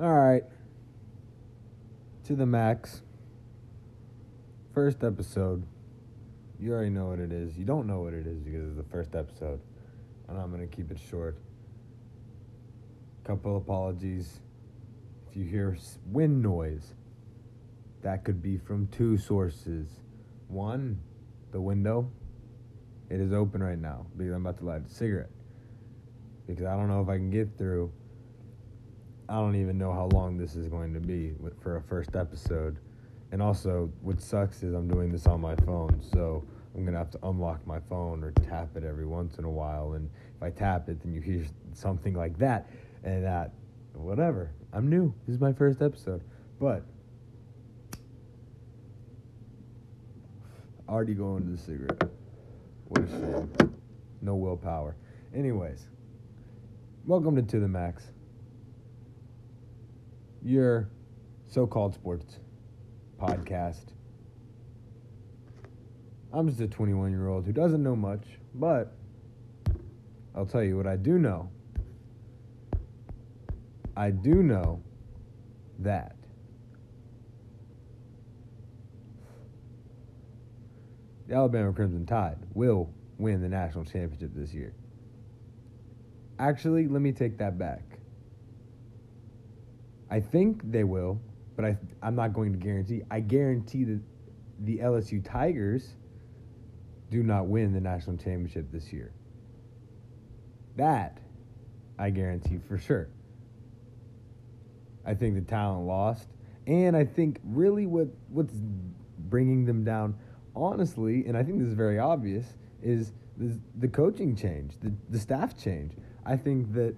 All 0.00 0.12
right. 0.12 0.42
To 2.24 2.34
the 2.34 2.46
max. 2.46 3.02
First 4.72 5.04
episode. 5.04 5.64
You 6.58 6.72
already 6.72 6.90
know 6.90 7.06
what 7.06 7.20
it 7.20 7.30
is. 7.30 7.56
You 7.56 7.64
don't 7.64 7.86
know 7.86 8.00
what 8.00 8.12
it 8.12 8.26
is 8.26 8.40
because 8.40 8.66
it's 8.66 8.76
the 8.76 8.90
first 8.90 9.14
episode. 9.14 9.60
And 10.28 10.36
I'm 10.36 10.50
going 10.50 10.68
to 10.68 10.76
keep 10.76 10.90
it 10.90 10.98
short. 10.98 11.38
Couple 13.22 13.56
apologies. 13.56 14.40
If 15.30 15.36
you 15.36 15.44
hear 15.44 15.76
wind 16.06 16.42
noise, 16.42 16.94
that 18.02 18.24
could 18.24 18.42
be 18.42 18.58
from 18.58 18.88
two 18.88 19.16
sources. 19.16 19.86
One, 20.48 21.00
the 21.52 21.60
window. 21.60 22.10
It 23.10 23.20
is 23.20 23.32
open 23.32 23.62
right 23.62 23.78
now 23.78 24.06
because 24.16 24.34
I'm 24.34 24.44
about 24.44 24.58
to 24.58 24.64
light 24.64 24.82
a 24.86 24.88
cigarette. 24.88 25.30
Because 26.48 26.64
I 26.64 26.76
don't 26.76 26.88
know 26.88 27.00
if 27.00 27.08
I 27.08 27.16
can 27.16 27.30
get 27.30 27.56
through 27.56 27.92
I 29.28 29.36
don't 29.36 29.56
even 29.56 29.78
know 29.78 29.92
how 29.92 30.06
long 30.12 30.36
this 30.36 30.54
is 30.54 30.68
going 30.68 30.92
to 30.92 31.00
be 31.00 31.32
for 31.60 31.76
a 31.76 31.82
first 31.82 32.14
episode. 32.14 32.78
And 33.32 33.40
also, 33.40 33.90
what 34.02 34.20
sucks 34.20 34.62
is 34.62 34.74
I'm 34.74 34.86
doing 34.86 35.10
this 35.10 35.26
on 35.26 35.40
my 35.40 35.56
phone, 35.56 36.00
so 36.12 36.44
I'm 36.74 36.84
gonna 36.84 36.98
have 36.98 37.10
to 37.12 37.18
unlock 37.22 37.66
my 37.66 37.80
phone 37.88 38.22
or 38.22 38.32
tap 38.32 38.76
it 38.76 38.84
every 38.84 39.06
once 39.06 39.38
in 39.38 39.44
a 39.44 39.50
while. 39.50 39.94
And 39.94 40.10
if 40.36 40.42
I 40.42 40.50
tap 40.50 40.88
it, 40.88 41.02
then 41.02 41.14
you 41.14 41.20
hear 41.20 41.44
something 41.72 42.14
like 42.14 42.38
that, 42.38 42.68
and 43.02 43.24
that, 43.24 43.52
whatever. 43.94 44.52
I'm 44.72 44.88
new. 44.88 45.12
This 45.26 45.34
is 45.34 45.40
my 45.40 45.52
first 45.52 45.80
episode, 45.80 46.22
but 46.60 46.84
already 50.88 51.14
going 51.14 51.44
to 51.44 51.50
the 51.50 51.58
cigarette. 51.58 52.10
What 52.88 53.04
a 53.04 53.08
shame. 53.08 53.74
No 54.20 54.36
willpower. 54.36 54.96
Anyways, 55.34 55.86
welcome 57.06 57.34
to 57.36 57.42
To 57.42 57.58
the 57.58 57.68
Max 57.68 58.13
your 60.44 60.88
so-called 61.48 61.94
sports 61.94 62.38
podcast. 63.20 63.86
I'm 66.32 66.48
just 66.48 66.60
a 66.60 66.68
21 66.68 67.10
year 67.12 67.28
old 67.28 67.46
who 67.46 67.52
doesn't 67.52 67.82
know 67.82 67.96
much, 67.96 68.24
but 68.54 68.94
I'll 70.34 70.46
tell 70.46 70.62
you 70.62 70.76
what 70.76 70.86
I 70.86 70.96
do 70.96 71.18
know. 71.18 71.50
I 73.96 74.10
do 74.10 74.42
know 74.42 74.82
that 75.78 76.16
the 81.28 81.34
Alabama 81.34 81.72
Crimson 81.72 82.04
Tide 82.04 82.38
will 82.52 82.90
win 83.18 83.40
the 83.40 83.48
national 83.48 83.84
championship 83.84 84.32
this 84.34 84.52
year. 84.52 84.74
Actually, 86.38 86.88
let 86.88 87.00
me 87.00 87.12
take 87.12 87.38
that 87.38 87.56
back. 87.56 87.93
I 90.14 90.20
think 90.20 90.70
they 90.70 90.84
will, 90.84 91.20
but 91.56 91.64
I 91.64 91.76
I'm 92.00 92.14
not 92.14 92.32
going 92.32 92.52
to 92.52 92.58
guarantee. 92.58 93.02
I 93.10 93.18
guarantee 93.18 93.82
that 93.82 94.00
the 94.60 94.78
LSU 94.78 95.24
Tigers 95.24 95.96
do 97.10 97.24
not 97.24 97.48
win 97.48 97.72
the 97.72 97.80
national 97.80 98.16
championship 98.18 98.70
this 98.70 98.92
year. 98.92 99.12
That 100.76 101.18
I 101.98 102.10
guarantee 102.10 102.60
for 102.68 102.78
sure. 102.78 103.08
I 105.04 105.14
think 105.14 105.34
the 105.34 105.40
talent 105.40 105.84
lost, 105.84 106.28
and 106.68 106.96
I 106.96 107.04
think 107.04 107.40
really 107.42 107.86
what 107.86 108.06
what's 108.28 108.54
bringing 109.18 109.64
them 109.64 109.82
down, 109.82 110.14
honestly, 110.54 111.24
and 111.26 111.36
I 111.36 111.42
think 111.42 111.58
this 111.58 111.66
is 111.66 111.74
very 111.74 111.98
obvious, 111.98 112.46
is 112.84 113.10
the, 113.36 113.58
the 113.80 113.88
coaching 113.88 114.36
change, 114.36 114.74
the 114.80 114.92
the 115.08 115.18
staff 115.18 115.60
change. 115.60 115.94
I 116.24 116.36
think 116.36 116.72
that 116.74 116.94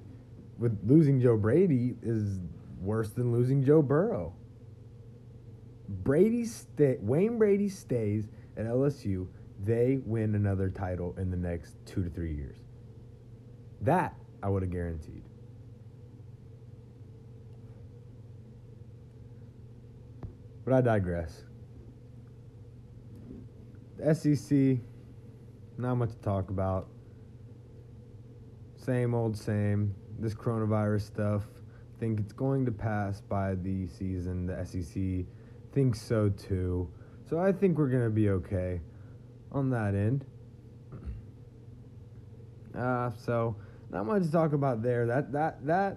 with 0.59 0.79
losing 0.85 1.19
Joe 1.19 1.39
Brady 1.39 1.97
is 2.03 2.41
worse 2.87 3.11
than 3.11 3.33
losing 3.33 3.65
Joe 3.65 3.83
Burrow. 3.83 4.33
Brady 5.89 6.45
stay, 6.45 6.97
Wayne 7.01 7.39
Brady 7.39 7.69
stays 7.69 8.29
at 8.57 8.65
LSU, 8.65 9.27
they 9.65 9.99
win 10.05 10.35
another 10.35 10.71
title 10.71 11.15
in 11.19 11.31
the 11.31 11.37
next 11.37 11.75
two 11.85 12.03
to 12.03 12.11
three 12.11 12.35
years. 12.35 12.57
That 13.83 14.15
I 14.43 14.49
would 14.49 14.63
have 14.63 14.71
guaranteed. 14.71 15.23
But 20.65 20.75
I 20.75 20.81
digress. 20.81 21.45
The 23.99 24.15
SEC, 24.15 24.79
not 25.79 25.95
much 25.95 26.11
to 26.11 26.19
talk 26.19 26.51
about. 26.51 26.89
Same 28.77 29.15
old 29.15 29.37
same. 29.37 29.95
This 30.19 30.35
coronavirus 30.35 31.03
stuff 31.03 31.43
think 31.99 32.21
it's 32.21 32.33
going 32.33 32.65
to 32.67 32.73
pass 32.73 33.21
by 33.21 33.55
the 33.55 33.87
season. 33.87 34.47
The 34.47 34.65
SEC 34.65 35.27
thinks 35.73 36.01
so 36.01 36.29
too. 36.31 36.89
So 37.29 37.39
I 37.39 37.53
think 37.53 37.79
we're 37.79 37.89
going 37.89 38.05
to 38.05 38.11
be 38.11 38.31
okay 38.31 38.81
on 39.53 39.71
that 39.71 39.95
end. 39.95 40.25
Uh, 42.77 43.11
so 43.17 43.57
not 43.91 44.05
much 44.05 44.23
to 44.23 44.31
talk 44.31 44.53
about 44.53 44.83
there. 44.83 45.07
That 45.07 45.33
that 45.33 45.65
that, 45.65 45.97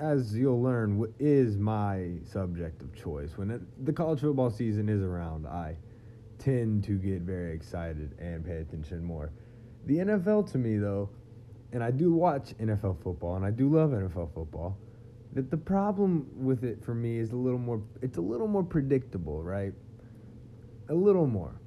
as 0.00 0.36
you'll 0.36 0.60
learn, 0.60 1.14
is 1.20 1.56
my 1.56 2.14
subject 2.24 2.82
of 2.82 2.92
choice. 2.92 3.38
When 3.38 3.52
it, 3.52 3.86
the 3.86 3.92
college 3.92 4.18
football 4.18 4.50
season 4.50 4.88
is 4.88 5.00
around, 5.00 5.46
I 5.46 5.76
tend 6.40 6.82
to 6.84 6.98
get 6.98 7.22
very 7.22 7.54
excited 7.54 8.16
and 8.18 8.44
pay 8.44 8.56
attention 8.56 9.04
more. 9.04 9.30
The 9.84 9.98
NFL 9.98 10.50
to 10.50 10.58
me 10.58 10.78
though, 10.78 11.08
and 11.72 11.84
I 11.84 11.92
do 11.92 12.12
watch 12.12 12.52
NFL 12.58 13.00
football 13.04 13.36
and 13.36 13.44
I 13.44 13.52
do 13.52 13.68
love 13.68 13.90
NFL 13.90 14.34
football 14.34 14.76
that 15.36 15.50
the 15.50 15.56
problem 15.56 16.26
with 16.34 16.64
it 16.64 16.82
for 16.82 16.94
me 16.94 17.18
is 17.18 17.32
a 17.32 17.36
little 17.36 17.58
more 17.58 17.82
it's 18.00 18.16
a 18.16 18.20
little 18.22 18.48
more 18.48 18.64
predictable 18.64 19.42
right? 19.42 19.74
A 20.88 20.94
little 20.94 21.26
more. 21.26 21.60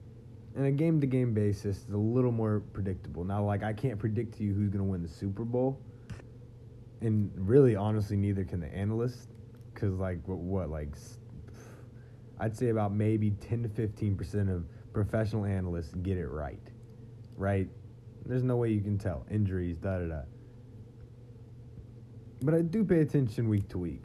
On 0.58 0.66
a 0.66 0.72
game 0.72 1.00
to 1.00 1.08
game 1.08 1.36
basis 1.36 1.84
it's 1.84 1.94
a 1.94 1.98
little 1.98 2.32
more 2.32 2.64
predictable. 2.74 3.24
Now 3.24 3.44
like 3.46 3.64
i 3.64 3.72
can't 3.72 4.00
predict 4.00 4.38
to 4.38 4.44
you 4.44 4.54
who's 4.56 4.70
going 4.70 4.84
to 4.84 4.90
win 4.90 5.04
the 5.04 5.08
super 5.08 5.46
bowl 5.46 5.80
and 7.02 7.32
really 7.36 7.76
honestly 7.76 8.18
neither 8.18 8.44
can 8.44 8.60
the 8.60 8.74
analysts 8.76 9.28
because 9.72 9.94
like 10.00 10.18
what, 10.28 10.40
what 10.40 10.70
like 10.72 10.90
I'd 12.40 12.58
say 12.58 12.70
about 12.70 12.92
maybe 12.92 13.32
10 13.32 13.64
to 13.64 13.70
15 13.70 14.18
percent 14.18 14.50
of 14.50 14.66
professional 14.94 15.46
analysts 15.46 15.94
get 16.02 16.18
it 16.18 16.28
right 16.28 16.60
right? 17.38 17.70
There's 18.26 18.44
no 18.44 18.58
way 18.58 18.70
you 18.72 18.82
can 18.82 18.98
tell. 18.98 19.28
Injuries 19.30 19.78
da 19.78 20.00
da 20.00 20.08
da 20.08 20.22
but 22.42 22.54
I 22.54 22.62
do 22.62 22.84
pay 22.84 23.00
attention 23.02 23.50
week 23.50 23.68
to 23.70 23.78
week 23.78 24.04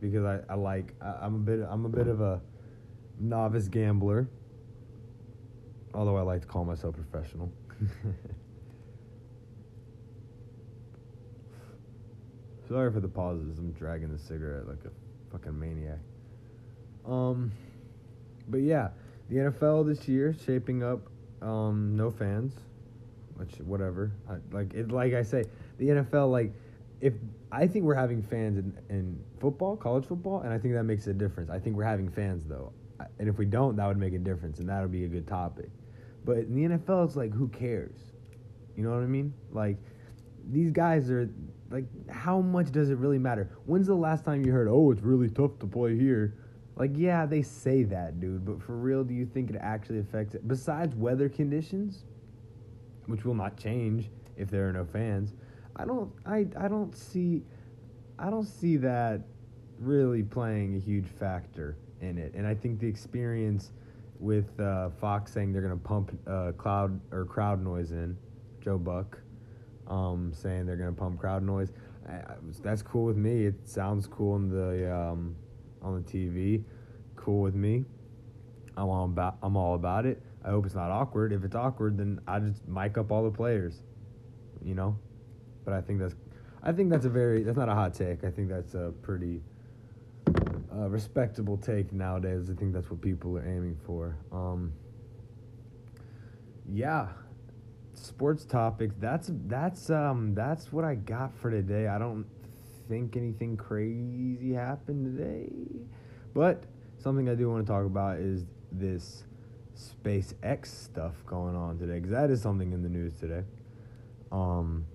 because 0.00 0.24
I, 0.24 0.40
I 0.48 0.54
like 0.54 0.94
I, 1.00 1.14
I'm 1.22 1.34
a 1.34 1.38
bit 1.38 1.66
I'm 1.68 1.84
a 1.84 1.88
bit 1.88 2.06
of 2.08 2.20
a 2.20 2.40
novice 3.18 3.68
gambler. 3.68 4.28
Although 5.94 6.16
I 6.16 6.22
like 6.22 6.42
to 6.42 6.46
call 6.46 6.64
myself 6.64 6.94
professional. 6.94 7.50
Sorry 12.68 12.92
for 12.92 13.00
the 13.00 13.08
pauses. 13.08 13.58
I'm 13.58 13.72
dragging 13.72 14.12
the 14.12 14.18
cigarette 14.18 14.68
like 14.68 14.84
a 14.84 14.90
fucking 15.30 15.58
maniac. 15.58 16.00
Um, 17.06 17.52
but 18.48 18.58
yeah, 18.58 18.88
the 19.30 19.36
NFL 19.36 19.86
this 19.86 20.06
year 20.08 20.34
shaping 20.44 20.82
up. 20.82 21.00
Um, 21.42 21.96
no 21.96 22.10
fans, 22.10 22.54
which 23.36 23.54
whatever. 23.60 24.10
I, 24.28 24.36
like 24.50 24.74
it, 24.74 24.90
like 24.90 25.14
I 25.14 25.22
say, 25.22 25.44
the 25.78 25.88
NFL 25.88 26.30
like 26.30 26.52
if 27.00 27.14
I 27.52 27.66
think 27.66 27.84
we're 27.84 27.94
having 27.94 28.22
fans 28.22 28.58
in, 28.58 28.76
in 28.88 29.18
football, 29.40 29.76
college 29.76 30.06
football, 30.06 30.40
and 30.40 30.52
I 30.52 30.58
think 30.58 30.74
that 30.74 30.84
makes 30.84 31.06
a 31.06 31.12
difference. 31.12 31.50
I 31.50 31.58
think 31.58 31.76
we're 31.76 31.84
having 31.84 32.08
fans 32.08 32.46
though, 32.46 32.72
and 33.18 33.28
if 33.28 33.38
we 33.38 33.44
don't, 33.44 33.76
that 33.76 33.86
would 33.86 33.98
make 33.98 34.14
a 34.14 34.18
difference, 34.18 34.58
and 34.58 34.68
that 34.68 34.80
would 34.80 34.92
be 34.92 35.04
a 35.04 35.08
good 35.08 35.26
topic. 35.26 35.68
But 36.24 36.38
in 36.38 36.54
the 36.54 36.76
NFL, 36.76 37.06
it's 37.06 37.16
like 37.16 37.32
who 37.32 37.48
cares? 37.48 37.96
You 38.76 38.82
know 38.82 38.90
what 38.90 39.02
I 39.02 39.06
mean? 39.06 39.32
Like 39.52 39.76
these 40.50 40.70
guys 40.70 41.10
are 41.10 41.28
like, 41.70 41.84
how 42.10 42.40
much 42.40 42.70
does 42.70 42.90
it 42.90 42.98
really 42.98 43.18
matter? 43.18 43.50
When's 43.66 43.86
the 43.86 43.94
last 43.94 44.24
time 44.24 44.44
you 44.44 44.52
heard, 44.52 44.68
oh, 44.68 44.90
it's 44.90 45.02
really 45.02 45.28
tough 45.28 45.58
to 45.60 45.66
play 45.66 45.96
here? 45.96 46.34
Like, 46.76 46.90
yeah, 46.94 47.24
they 47.26 47.42
say 47.42 47.84
that, 47.84 48.20
dude, 48.20 48.44
but 48.44 48.62
for 48.62 48.76
real, 48.76 49.02
do 49.02 49.14
you 49.14 49.24
think 49.24 49.50
it 49.50 49.56
actually 49.60 49.98
affects 49.98 50.34
it? 50.34 50.46
Besides 50.46 50.94
weather 50.94 51.28
conditions, 51.28 52.04
which 53.06 53.24
will 53.24 53.34
not 53.34 53.56
change 53.56 54.10
if 54.36 54.50
there 54.50 54.68
are 54.68 54.72
no 54.72 54.84
fans. 54.84 55.32
I 55.76 55.84
don't 55.84 56.10
I 56.24 56.46
I 56.58 56.68
don't 56.68 56.96
see 56.96 57.42
I 58.18 58.30
don't 58.30 58.46
see 58.46 58.76
that 58.78 59.20
really 59.78 60.22
playing 60.22 60.76
a 60.76 60.78
huge 60.78 61.06
factor 61.06 61.76
in 62.00 62.18
it. 62.18 62.34
And 62.34 62.46
I 62.46 62.54
think 62.54 62.80
the 62.80 62.86
experience 62.86 63.72
with 64.18 64.58
uh, 64.58 64.90
Fox 65.00 65.32
saying 65.32 65.52
they're 65.52 65.62
going 65.62 65.78
to 65.78 65.84
pump 65.84 66.18
uh, 66.26 66.52
cloud 66.52 66.98
or 67.12 67.26
crowd 67.26 67.62
noise 67.62 67.90
in, 67.90 68.16
Joe 68.60 68.78
Buck 68.78 69.18
um, 69.88 70.32
saying 70.34 70.66
they're 70.66 70.76
going 70.76 70.94
to 70.94 70.98
pump 70.98 71.20
crowd 71.20 71.42
noise. 71.42 71.72
I, 72.08 72.12
I, 72.14 72.34
that's 72.62 72.82
cool 72.82 73.04
with 73.04 73.16
me. 73.16 73.44
It 73.44 73.68
sounds 73.68 74.06
cool 74.06 74.34
on 74.34 74.48
the 74.48 74.94
um, 74.94 75.36
on 75.82 76.02
the 76.02 76.10
TV. 76.10 76.62
Cool 77.16 77.42
with 77.42 77.54
me. 77.54 77.84
I'm 78.76 78.88
all 78.88 79.04
about 79.04 79.36
I'm 79.42 79.56
all 79.56 79.74
about 79.74 80.06
it. 80.06 80.22
I 80.44 80.50
hope 80.50 80.66
it's 80.66 80.74
not 80.74 80.90
awkward. 80.90 81.32
If 81.32 81.44
it's 81.44 81.56
awkward, 81.56 81.98
then 81.98 82.20
I 82.26 82.38
just 82.38 82.66
mic 82.68 82.98
up 82.98 83.10
all 83.10 83.24
the 83.24 83.36
players. 83.36 83.82
You 84.62 84.74
know, 84.74 84.98
but 85.66 85.74
I 85.74 85.82
think 85.82 85.98
that's 85.98 86.14
I 86.62 86.72
think 86.72 86.88
that's 86.88 87.04
a 87.04 87.10
very 87.10 87.42
that's 87.42 87.58
not 87.58 87.68
a 87.68 87.74
hot 87.74 87.92
take. 87.92 88.24
I 88.24 88.30
think 88.30 88.48
that's 88.48 88.72
a 88.74 88.94
pretty 89.02 89.42
uh, 90.72 90.88
respectable 90.88 91.58
take 91.58 91.92
nowadays. 91.92 92.48
I 92.48 92.54
think 92.54 92.72
that's 92.72 92.90
what 92.90 93.02
people 93.02 93.36
are 93.36 93.46
aiming 93.46 93.76
for. 93.84 94.16
Um, 94.32 94.72
yeah, 96.72 97.08
sports 97.92 98.44
topics. 98.44 98.94
That's 98.98 99.30
that's 99.46 99.90
um 99.90 100.34
that's 100.34 100.72
what 100.72 100.84
I 100.84 100.94
got 100.94 101.34
for 101.36 101.50
today. 101.50 101.88
I 101.88 101.98
don't 101.98 102.24
think 102.88 103.16
anything 103.16 103.56
crazy 103.56 104.52
happened 104.54 105.18
today, 105.18 105.50
but 106.32 106.62
something 106.98 107.28
I 107.28 107.34
do 107.34 107.50
want 107.50 107.66
to 107.66 107.70
talk 107.70 107.84
about 107.84 108.18
is 108.18 108.46
this 108.70 109.24
SpaceX 109.76 110.66
stuff 110.66 111.14
going 111.26 111.56
on 111.56 111.78
today 111.78 111.94
because 111.94 112.10
that 112.10 112.30
is 112.30 112.40
something 112.40 112.72
in 112.72 112.82
the 112.82 112.88
news 112.88 113.14
today. 113.18 113.42
Um, 114.30 114.86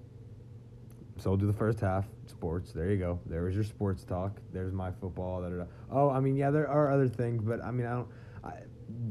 so 1.21 1.29
we'll 1.29 1.37
do 1.37 1.45
the 1.45 1.53
first 1.53 1.79
half 1.79 2.07
sports. 2.25 2.71
There 2.71 2.89
you 2.89 2.97
go. 2.97 3.19
There 3.27 3.43
was 3.43 3.53
your 3.53 3.63
sports 3.63 4.03
talk. 4.03 4.41
There's 4.51 4.73
my 4.73 4.89
football. 4.89 5.43
Da, 5.43 5.49
da, 5.49 5.55
da. 5.57 5.65
Oh, 5.91 6.09
I 6.09 6.19
mean, 6.19 6.35
yeah, 6.35 6.49
there 6.49 6.67
are 6.67 6.91
other 6.91 7.07
things, 7.07 7.43
but 7.43 7.63
I 7.63 7.69
mean, 7.69 7.85
I 7.85 7.91
don't. 7.91 8.07
I, 8.43 8.53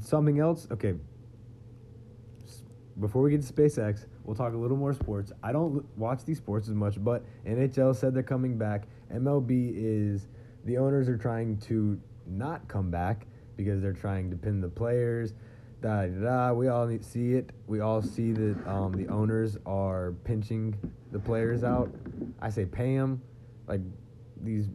something 0.00 0.40
else. 0.40 0.66
Okay. 0.72 0.94
Before 2.98 3.22
we 3.22 3.30
get 3.30 3.42
to 3.42 3.52
SpaceX, 3.52 4.06
we'll 4.24 4.34
talk 4.34 4.54
a 4.54 4.56
little 4.56 4.76
more 4.76 4.92
sports. 4.92 5.32
I 5.40 5.52
don't 5.52 5.76
l- 5.76 5.84
watch 5.96 6.24
these 6.24 6.38
sports 6.38 6.68
as 6.68 6.74
much, 6.74 7.02
but 7.02 7.24
NHL 7.46 7.94
said 7.94 8.12
they're 8.12 8.24
coming 8.24 8.58
back. 8.58 8.88
MLB 9.14 9.72
is 9.76 10.26
the 10.64 10.78
owners 10.78 11.08
are 11.08 11.16
trying 11.16 11.58
to 11.58 11.98
not 12.26 12.66
come 12.66 12.90
back 12.90 13.28
because 13.56 13.80
they're 13.80 13.92
trying 13.92 14.30
to 14.30 14.36
pin 14.36 14.60
the 14.60 14.68
players. 14.68 15.34
Da, 15.81 16.06
da. 16.06 16.53
We 16.53 16.69
all 16.69 16.91
see 17.00 17.32
it. 17.32 17.50
We 17.67 17.81
all 17.81 18.03
see 18.03 18.32
that 18.32 18.67
um, 18.67 18.93
the 18.93 19.09
owners 19.09 19.56
are 19.65 20.12
pinching 20.25 20.75
the 21.11 21.19
players 21.19 21.65
out. 21.65 21.91
I 22.41 22.50
say 22.50 22.67
pay 22.67 22.97
them. 22.97 23.23
Like 23.67 23.81
these. 24.43 24.69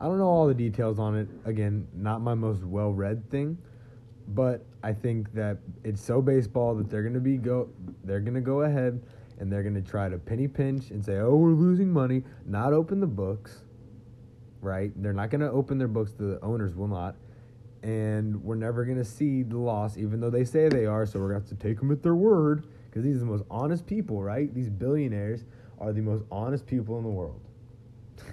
I 0.00 0.04
don't 0.04 0.18
know 0.18 0.26
all 0.26 0.46
the 0.46 0.54
details 0.54 0.98
on 0.98 1.16
it. 1.16 1.28
Again, 1.46 1.86
not 1.94 2.20
my 2.20 2.34
most 2.34 2.62
well 2.62 2.92
read 2.92 3.30
thing, 3.30 3.56
but 4.28 4.66
I 4.82 4.92
think 4.92 5.32
that 5.32 5.58
it's 5.82 6.02
so 6.02 6.20
baseball 6.20 6.74
that 6.74 6.90
they're 6.90 7.02
gonna 7.02 7.20
be 7.20 7.38
go. 7.38 7.70
They're 8.04 8.20
gonna 8.20 8.40
go 8.42 8.62
ahead 8.62 9.00
and 9.38 9.50
they're 9.50 9.62
gonna 9.62 9.80
try 9.80 10.10
to 10.10 10.18
penny 10.18 10.46
pinch 10.46 10.90
and 10.90 11.02
say, 11.02 11.18
"Oh, 11.18 11.36
we're 11.36 11.52
losing 11.52 11.90
money." 11.90 12.22
Not 12.44 12.74
open 12.74 13.00
the 13.00 13.06
books. 13.06 13.62
Right? 14.60 14.92
They're 15.02 15.14
not 15.14 15.30
gonna 15.30 15.50
open 15.50 15.78
their 15.78 15.88
books. 15.88 16.12
The 16.12 16.38
owners 16.42 16.74
will 16.74 16.88
not 16.88 17.16
and 17.82 18.42
we're 18.44 18.54
never 18.54 18.84
going 18.84 18.98
to 18.98 19.04
see 19.04 19.42
the 19.42 19.58
loss, 19.58 19.96
even 19.96 20.20
though 20.20 20.30
they 20.30 20.44
say 20.44 20.68
they 20.68 20.86
are. 20.86 21.04
So 21.04 21.18
we're 21.18 21.30
going 21.30 21.42
to 21.42 21.48
have 21.48 21.58
to 21.58 21.66
take 21.66 21.78
them 21.78 21.90
at 21.90 22.02
their 22.02 22.14
word 22.14 22.66
because 22.88 23.02
these 23.04 23.16
are 23.16 23.20
the 23.20 23.26
most 23.26 23.44
honest 23.50 23.86
people, 23.86 24.22
right? 24.22 24.54
These 24.54 24.68
billionaires 24.68 25.44
are 25.78 25.92
the 25.92 26.02
most 26.02 26.24
honest 26.30 26.66
people 26.66 26.96
in 26.98 27.04
the 27.04 27.10
world. 27.10 27.40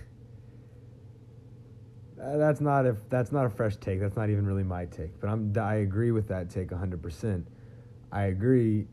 That's 2.18 2.62
not 2.62 2.86
a 2.86 2.98
that's 3.10 3.31
not 3.31 3.46
a 3.46 3.50
fresh 3.50 3.78
take. 3.78 4.01
That's 4.01 4.18
not 4.18 4.30
even 4.30 4.46
really 4.46 4.63
my 4.63 4.86
take. 4.86 5.19
But 5.22 5.30
I'm 5.30 5.56
I 5.57 5.75
agree 5.75 6.12
with 6.12 6.28
that 6.28 6.50
take 6.50 6.69
100%. 6.69 7.46
I 8.12 8.24
agree 8.24 8.86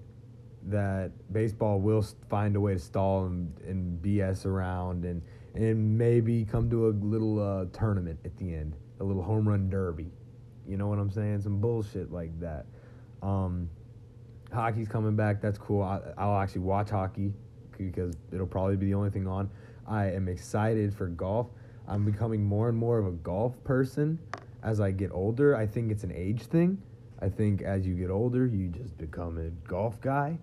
that 0.68 1.10
baseball 1.32 1.80
will 1.80 2.04
find 2.28 2.54
a 2.56 2.60
way 2.60 2.74
to 2.74 2.78
stall 2.78 3.26
and, 3.26 3.52
and 3.66 4.02
BS 4.02 4.46
around 4.46 5.04
and 5.04 5.22
and 5.54 5.98
maybe 5.98 6.44
come 6.44 6.70
to 6.70 6.88
a 6.88 6.90
little 6.90 7.40
uh, 7.40 7.64
tournament 7.72 8.18
at 8.24 8.36
the 8.36 8.54
end, 8.54 8.76
a 9.00 9.04
little 9.04 9.22
home 9.22 9.48
run 9.48 9.70
derby. 9.70 10.12
You 10.68 10.76
know 10.76 10.88
what 10.88 10.98
I'm 10.98 11.10
saying? 11.10 11.42
Some 11.42 11.60
bullshit 11.60 12.12
like 12.12 12.38
that. 12.40 12.66
Um, 13.22 13.68
hockey's 14.52 14.88
coming 14.88 15.16
back. 15.16 15.40
That's 15.40 15.58
cool. 15.58 15.82
I, 15.82 16.00
I'll 16.18 16.40
actually 16.40 16.62
watch 16.62 16.90
hockey 16.90 17.32
because 17.76 18.14
it'll 18.32 18.46
probably 18.46 18.76
be 18.76 18.86
the 18.86 18.94
only 18.94 19.10
thing 19.10 19.26
on. 19.26 19.50
I 19.86 20.06
am 20.10 20.28
excited 20.28 20.94
for 20.94 21.06
golf. 21.08 21.48
I'm 21.86 22.04
becoming 22.04 22.44
more 22.44 22.68
and 22.68 22.76
more 22.76 22.98
of 22.98 23.06
a 23.06 23.12
golf 23.12 23.62
person 23.64 24.18
as 24.62 24.80
I 24.80 24.90
get 24.90 25.12
older. 25.12 25.56
I 25.56 25.66
think 25.66 25.92
it's 25.92 26.04
an 26.04 26.12
age 26.12 26.42
thing. 26.42 26.80
I 27.20 27.28
think 27.28 27.62
as 27.62 27.86
you 27.86 27.94
get 27.94 28.10
older, 28.10 28.46
you 28.46 28.68
just 28.68 28.98
become 28.98 29.38
a 29.38 29.50
golf 29.68 30.00
guy. 30.00 30.38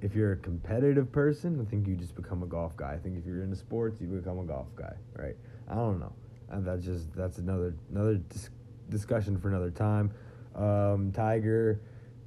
If 0.00 0.16
you're 0.16 0.32
a 0.32 0.36
competitive 0.36 1.12
person, 1.12 1.64
I 1.64 1.70
think 1.70 1.86
you 1.86 1.94
just 1.94 2.16
become 2.16 2.42
a 2.42 2.46
golf 2.46 2.76
guy. 2.76 2.92
I 2.94 2.98
think 2.98 3.16
if 3.16 3.24
you're 3.24 3.42
into 3.42 3.56
sports, 3.56 4.00
you 4.00 4.08
become 4.08 4.40
a 4.40 4.44
golf 4.44 4.66
guy, 4.74 4.94
right? 5.16 5.36
I 5.70 5.76
don't 5.76 6.00
know. 6.00 6.12
And 6.50 6.66
that's 6.66 6.84
just 6.84 7.14
that's 7.14 7.38
another 7.38 7.74
another 7.90 8.20
discussion 8.92 9.38
for 9.38 9.48
another 9.48 9.70
time. 9.70 10.12
Um, 10.54 11.10
Tiger 11.12 11.80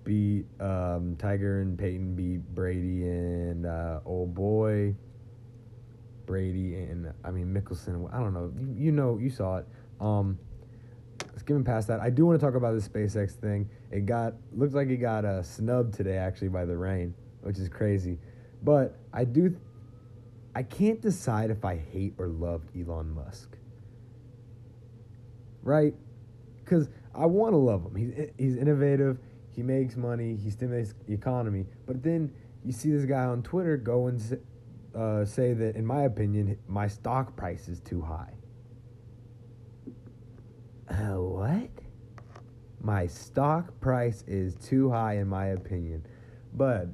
beat 0.03 0.45
um, 0.59 1.15
Tiger 1.17 1.62
and 1.62 1.77
Peyton 1.77 2.15
beat 2.15 2.41
Brady 2.53 3.06
and 3.06 3.65
uh, 3.65 4.00
old 4.06 4.33
boy 4.33 4.95
Brady 6.25 6.75
and 6.75 7.12
I 7.23 7.31
mean 7.31 7.53
Mickelson. 7.53 8.12
I 8.13 8.19
don't 8.19 8.33
know. 8.33 8.51
You, 8.57 8.85
you 8.85 8.91
know, 8.91 9.17
you 9.17 9.29
saw 9.29 9.57
it. 9.57 9.67
Um, 10.00 10.38
skimming 11.38 11.63
past 11.63 11.88
that, 11.88 12.00
I 12.00 12.09
do 12.09 12.25
want 12.25 12.39
to 12.39 12.45
talk 12.45 12.56
about 12.56 12.73
this 12.73 12.88
SpaceX 12.88 13.31
thing. 13.31 13.69
It 13.91 14.06
got 14.06 14.33
looks 14.53 14.73
like 14.73 14.89
it 14.89 14.97
got 14.97 15.25
uh, 15.25 15.44
snubbed 15.44 15.94
today 15.94 16.17
actually 16.17 16.50
by 16.50 16.65
the 16.65 16.75
rain, 16.75 17.13
which 17.41 17.57
is 17.57 17.69
crazy. 17.69 18.17
But 18.63 18.97
I 19.13 19.25
do, 19.25 19.56
I 20.56 20.63
can't 20.63 21.01
decide 21.01 21.51
if 21.51 21.63
I 21.63 21.77
hate 21.77 22.13
or 22.17 22.27
love 22.27 22.62
Elon 22.77 23.13
Musk. 23.13 23.56
Right? 25.62 25.94
Because 26.65 26.89
I 27.13 27.25
want 27.25 27.53
to 27.53 27.57
love 27.57 27.83
him. 27.85 27.95
He's 27.95 28.29
he's 28.38 28.57
innovative. 28.57 29.19
He 29.51 29.63
makes 29.63 29.95
money. 29.95 30.35
He 30.35 30.50
stimulates 30.50 30.94
the 31.07 31.13
economy. 31.13 31.65
But 31.85 32.03
then 32.03 32.33
you 32.65 32.73
see 32.73 32.91
this 32.91 33.06
guy 33.06 33.23
on 33.23 33.44
Twitter 33.44 33.77
go 33.77 34.07
and 34.07 34.19
say, 34.19 34.38
uh, 34.94 35.23
say 35.23 35.53
that, 35.53 35.75
in 35.75 35.85
my 35.85 36.03
opinion, 36.03 36.57
my 36.67 36.88
stock 36.88 37.35
price 37.38 37.67
is 37.67 37.79
too 37.79 38.01
high. 38.01 38.33
Uh, 40.89 41.19
what? 41.19 41.69
My 42.81 43.07
stock 43.07 43.79
price 43.79 44.23
is 44.27 44.56
too 44.56 44.91
high, 44.91 45.17
in 45.17 45.27
my 45.27 45.47
opinion. 45.47 46.06
But 46.53 46.89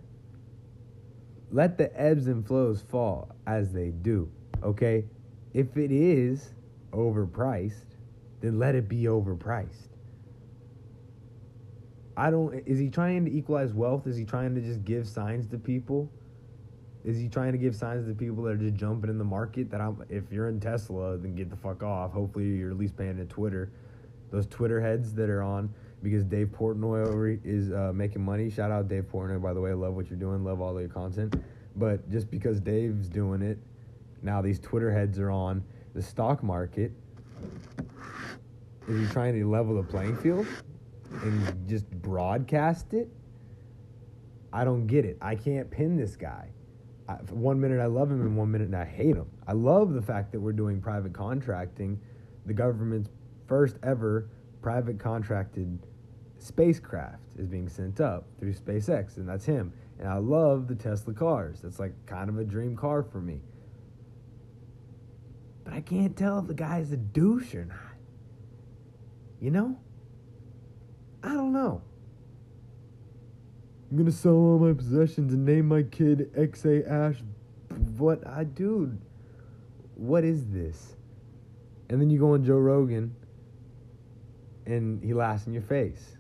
let 1.52 1.78
the 1.78 1.92
ebbs 2.00 2.28
and 2.28 2.46
flows 2.46 2.82
fall 2.82 3.36
as 3.46 3.74
they 3.74 3.90
do, 3.90 4.32
okay? 4.64 5.06
If 5.54 5.76
it 5.78 5.92
is 5.92 6.54
overpriced, 6.92 7.91
then 8.42 8.60
let 8.60 8.76
it 8.76 8.90
be 8.90 9.04
overpriced. 9.04 9.88
I 12.18 12.30
don't. 12.30 12.54
Is 12.68 12.78
he 12.78 12.90
trying 12.90 13.26
to 13.26 13.32
equalize 13.32 13.74
wealth? 13.74 14.06
Is 14.06 14.18
he 14.18 14.26
trying 14.26 14.54
to 14.56 14.62
just 14.62 14.84
give 14.84 15.08
signs 15.08 15.48
to 15.48 15.58
people? 15.58 16.12
Is 17.04 17.18
he 17.18 17.28
trying 17.30 17.52
to 17.54 17.58
give 17.58 17.76
signs 17.76 18.08
to 18.08 18.14
people 18.14 18.44
that 18.44 18.52
are 18.52 18.58
just 18.58 18.76
jumping 18.76 19.10
in 19.10 19.18
the 19.18 19.24
market 19.24 19.72
that 19.72 19.82
I'm 19.82 20.04
if 20.10 20.32
you're 20.32 20.50
in 20.50 20.60
Tesla, 20.60 21.18
then 21.18 21.36
get 21.36 21.50
the 21.50 21.56
fuck 21.56 21.82
off. 21.82 22.12
Hopefully 22.12 22.46
you're 22.46 22.72
at 22.72 22.78
least 22.78 22.96
paying 22.96 23.20
at 23.20 23.30
Twitter. 23.30 23.72
Those 24.30 24.46
Twitter 24.48 24.80
heads 24.80 25.14
that 25.16 25.30
are 25.30 25.42
on 25.42 25.74
because 26.04 26.24
Dave 26.24 26.48
Portnoy 26.48 27.40
is 27.44 27.72
uh, 27.72 27.92
making 27.94 28.24
money. 28.24 28.50
Shout 28.50 28.72
out 28.72 28.88
Dave 28.88 29.06
Portnoy 29.12 29.42
by 29.42 29.54
the 29.54 29.62
way. 29.62 29.74
Love 29.74 29.94
what 29.96 30.10
you're 30.10 30.20
doing. 30.20 30.44
Love 30.44 30.62
all 30.62 30.80
your 30.80 30.90
content. 30.90 31.36
But 31.76 32.10
just 32.10 32.30
because 32.30 32.60
Dave's 32.60 33.08
doing 33.08 33.42
it, 33.42 33.58
now 34.22 34.42
these 34.42 34.60
Twitter 34.60 34.92
heads 34.92 35.18
are 35.18 35.32
on 35.32 35.64
the 35.94 36.02
stock 36.02 36.44
market. 36.44 36.92
Is 38.92 39.08
he 39.08 39.14
trying 39.14 39.40
to 39.40 39.50
level 39.50 39.76
the 39.76 39.84
playing 39.84 40.18
field 40.18 40.46
and 41.24 41.70
just 41.70 41.90
broadcast 42.02 42.94
it? 42.94 43.10
I 44.52 44.66
don't 44.66 44.86
get 44.86 45.06
it. 45.06 45.18
I 45.22 45.36
can't 45.36 45.72
pin 45.72 45.96
this 45.96 46.18
guy. 46.18 46.50
I, 47.08 47.14
one 47.32 47.60
minute 47.60 47.80
I 47.80 47.86
love 47.86 48.12
him 48.12 48.20
and 48.20 48.36
one 48.36 48.52
minute 48.52 48.74
I 48.74 48.84
hate 48.84 49.16
him. 49.16 49.30
I 49.48 49.54
love 49.54 49.94
the 49.94 50.02
fact 50.02 50.34
that 50.34 50.42
we're 50.42 50.52
doing 50.52 50.82
private 50.82 51.14
contracting. 51.14 52.02
The 52.46 52.54
government's 52.54 53.10
first 53.48 53.78
ever 53.82 54.28
private 54.62 55.00
contracted 55.00 55.80
spacecraft 56.40 57.22
is 57.38 57.48
being 57.48 57.70
sent 57.70 58.02
up 58.02 58.26
through 58.40 58.54
SpaceX, 58.54 59.16
and 59.16 59.28
that's 59.28 59.46
him. 59.46 59.72
And 60.00 60.10
I 60.10 60.18
love 60.18 60.68
the 60.68 60.76
Tesla 60.76 61.14
cars. 61.14 61.62
That's 61.62 61.80
like 61.80 61.94
kind 62.08 62.30
of 62.30 62.38
a 62.38 62.44
dream 62.44 62.76
car 62.76 63.04
for 63.04 63.22
me. 63.22 63.40
But 65.64 65.76
I 65.76 65.80
can't 65.80 66.18
tell 66.18 66.40
if 66.40 66.48
the 66.48 66.54
guy's 66.54 66.92
a 66.92 66.98
douche 66.98 67.56
or 67.56 67.64
not. 67.64 67.91
You 69.42 69.50
know? 69.52 69.78
I 71.24 71.30
don't 71.30 71.52
know. 71.52 71.82
I'm 73.90 73.98
gonna 73.98 74.12
sell 74.12 74.34
all 74.34 74.60
my 74.60 74.72
possessions 74.72 75.34
and 75.34 75.46
name 75.46 75.68
my 75.68 75.84
kid 75.84 76.32
XA 76.34 76.90
Ash. 76.90 77.22
What 77.98 78.26
I 78.26 78.46
dude, 78.46 78.98
what 79.96 80.24
is 80.24 80.48
this? 80.48 80.96
And 81.90 82.00
then 82.00 82.10
you 82.10 82.20
go 82.20 82.34
on 82.34 82.46
Joe 82.46 82.58
Rogan 82.58 83.14
and 84.66 85.04
he 85.04 85.14
laughs 85.14 85.48
in 85.48 85.54
your 85.54 85.62
face. 85.64 86.16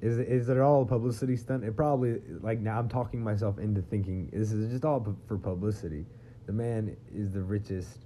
Is 0.00 0.18
is 0.18 0.48
it 0.48 0.58
all 0.58 0.82
a 0.82 0.86
publicity 0.86 1.36
stunt? 1.36 1.64
It 1.64 1.74
probably 1.74 2.20
like 2.40 2.60
now 2.60 2.78
I'm 2.78 2.88
talking 2.88 3.20
myself 3.20 3.58
into 3.58 3.82
thinking 3.82 4.30
this 4.32 4.52
is 4.52 4.70
just 4.70 4.84
all 4.84 5.16
for 5.26 5.38
publicity. 5.38 6.06
The 6.46 6.52
man 6.52 6.96
is 7.12 7.32
the 7.32 7.42
richest 7.42 7.98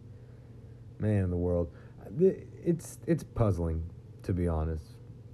man 0.98 1.24
in 1.24 1.30
the 1.30 1.36
world. 1.36 1.70
It's 2.18 2.98
it's 3.06 3.22
puzzling 3.22 3.82
to 4.22 4.32
be 4.32 4.48
honest. 4.48 4.84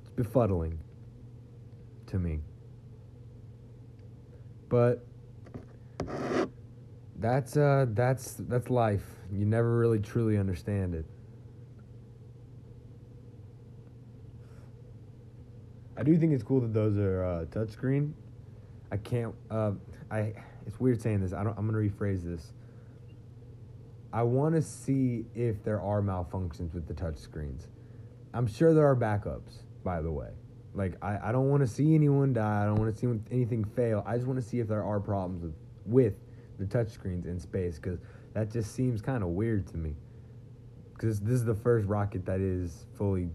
It's 0.03 0.11
befuddling 0.11 0.77
to 2.07 2.19
me. 2.19 2.41
But 4.69 5.05
that's 7.19 7.57
uh 7.57 7.87
that's 7.91 8.35
that's 8.41 8.71
life. 8.71 9.05
You 9.33 9.45
never 9.45 9.79
really 9.79 9.99
truly 9.99 10.39
understand 10.39 10.95
it. 10.95 11.05
I 15.99 16.05
do 16.05 16.17
think 16.17 16.33
it's 16.33 16.45
cool 16.45 16.61
that 16.61 16.73
those 16.73 16.97
are 16.97 17.25
uh, 17.25 17.45
touchscreen. 17.47 18.13
I 18.93 18.99
can't. 18.99 19.35
Uh, 19.51 19.73
I. 20.11 20.33
It's 20.65 20.79
weird 20.79 21.03
saying 21.03 21.21
this. 21.23 21.33
I 21.33 21.43
don't. 21.43 21.59
I'm 21.59 21.67
gonna 21.67 21.79
rephrase 21.79 22.23
this. 22.23 22.53
I 24.13 24.23
want 24.23 24.55
to 24.55 24.63
see 24.63 25.25
if 25.35 25.63
there 25.63 25.81
are 25.81 26.01
malfunctions 26.01 26.73
with 26.73 26.87
the 26.87 26.95
touchscreens. 26.95 27.67
I'm 28.33 28.47
sure 28.47 28.73
there 28.73 28.87
are 28.87 28.97
backups. 28.97 29.63
By 29.85 30.03
the 30.03 30.11
way, 30.11 30.31
like 30.75 30.95
I, 31.03 31.19
I 31.29 31.33
don't 31.33 31.49
want 31.49 31.63
to 31.63 31.67
see 31.67 31.95
anyone 31.95 32.33
die. 32.33 32.63
I 32.63 32.67
don't 32.67 32.77
want 32.77 32.95
to 32.95 33.01
see 33.01 33.07
anything 33.31 33.65
fail. 33.65 34.03
I 34.07 34.17
just 34.17 34.27
want 34.27 34.41
to 34.43 34.47
see 34.47 34.61
if 34.61 34.69
there 34.69 34.83
are 34.83 35.01
problems 35.01 35.43
with 35.43 35.55
with 35.87 36.15
the 36.59 36.65
touchscreens 36.65 37.27
in 37.27 37.39
space 37.39 37.77
because 37.77 37.99
that 38.35 38.53
just 38.53 38.75
seems 38.75 39.01
kind 39.01 39.23
of 39.23 39.31
weird 39.31 39.67
to 39.69 39.77
me. 39.77 39.95
Because 40.93 41.21
this 41.21 41.35
is 41.35 41.45
the 41.45 41.55
first 41.55 41.87
rocket 41.87 42.27
that 42.27 42.41
is 42.41 42.87
fully 42.97 43.31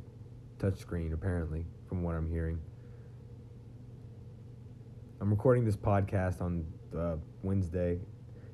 touchscreen, 0.60 1.14
apparently, 1.14 1.66
from 1.88 2.04
what 2.04 2.16
I'm 2.16 2.30
hearing. 2.30 2.60
I'm 5.22 5.30
recording 5.30 5.64
this 5.64 5.78
podcast 5.78 6.42
on 6.42 6.66
uh, 6.98 7.16
Wednesday. 7.42 8.00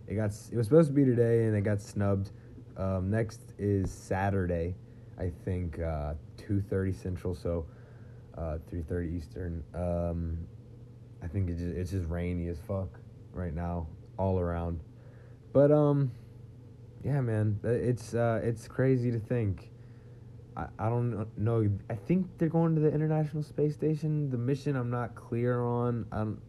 It 0.09 0.15
got 0.15 0.31
it 0.51 0.57
was 0.57 0.65
supposed 0.65 0.89
to 0.89 0.93
be 0.93 1.05
today, 1.05 1.45
and 1.45 1.55
it 1.55 1.61
got 1.61 1.81
snubbed. 1.81 2.31
Um, 2.77 3.11
next 3.11 3.41
is 3.59 3.91
Saturday, 3.91 4.75
I 5.19 5.31
think, 5.45 5.79
uh, 5.79 6.15
two 6.35 6.61
thirty 6.61 6.91
Central, 6.93 7.35
so 7.35 7.65
uh, 8.35 8.57
three 8.67 8.81
thirty 8.81 9.09
Eastern. 9.15 9.63
Um, 9.75 10.39
I 11.21 11.27
think 11.27 11.49
it's 11.49 11.59
just, 11.59 11.75
it's 11.75 11.91
just 11.91 12.09
rainy 12.09 12.47
as 12.47 12.57
fuck 12.67 12.89
right 13.33 13.53
now, 13.53 13.85
all 14.17 14.39
around. 14.39 14.79
But 15.53 15.71
um, 15.71 16.11
yeah, 17.03 17.21
man, 17.21 17.59
it's 17.63 18.15
uh, 18.15 18.41
it's 18.43 18.67
crazy 18.67 19.11
to 19.11 19.19
think. 19.19 19.69
I, 20.57 20.65
I 20.79 20.89
don't 20.89 21.27
know. 21.37 21.69
I 21.89 21.95
think 21.95 22.27
they're 22.39 22.49
going 22.49 22.73
to 22.73 22.81
the 22.81 22.91
International 22.91 23.43
Space 23.43 23.75
Station. 23.75 24.31
The 24.31 24.37
mission 24.37 24.75
I'm 24.75 24.89
not 24.89 25.13
clear 25.13 25.61
on. 25.61 26.07
I 26.11 26.17
don't, 26.17 26.41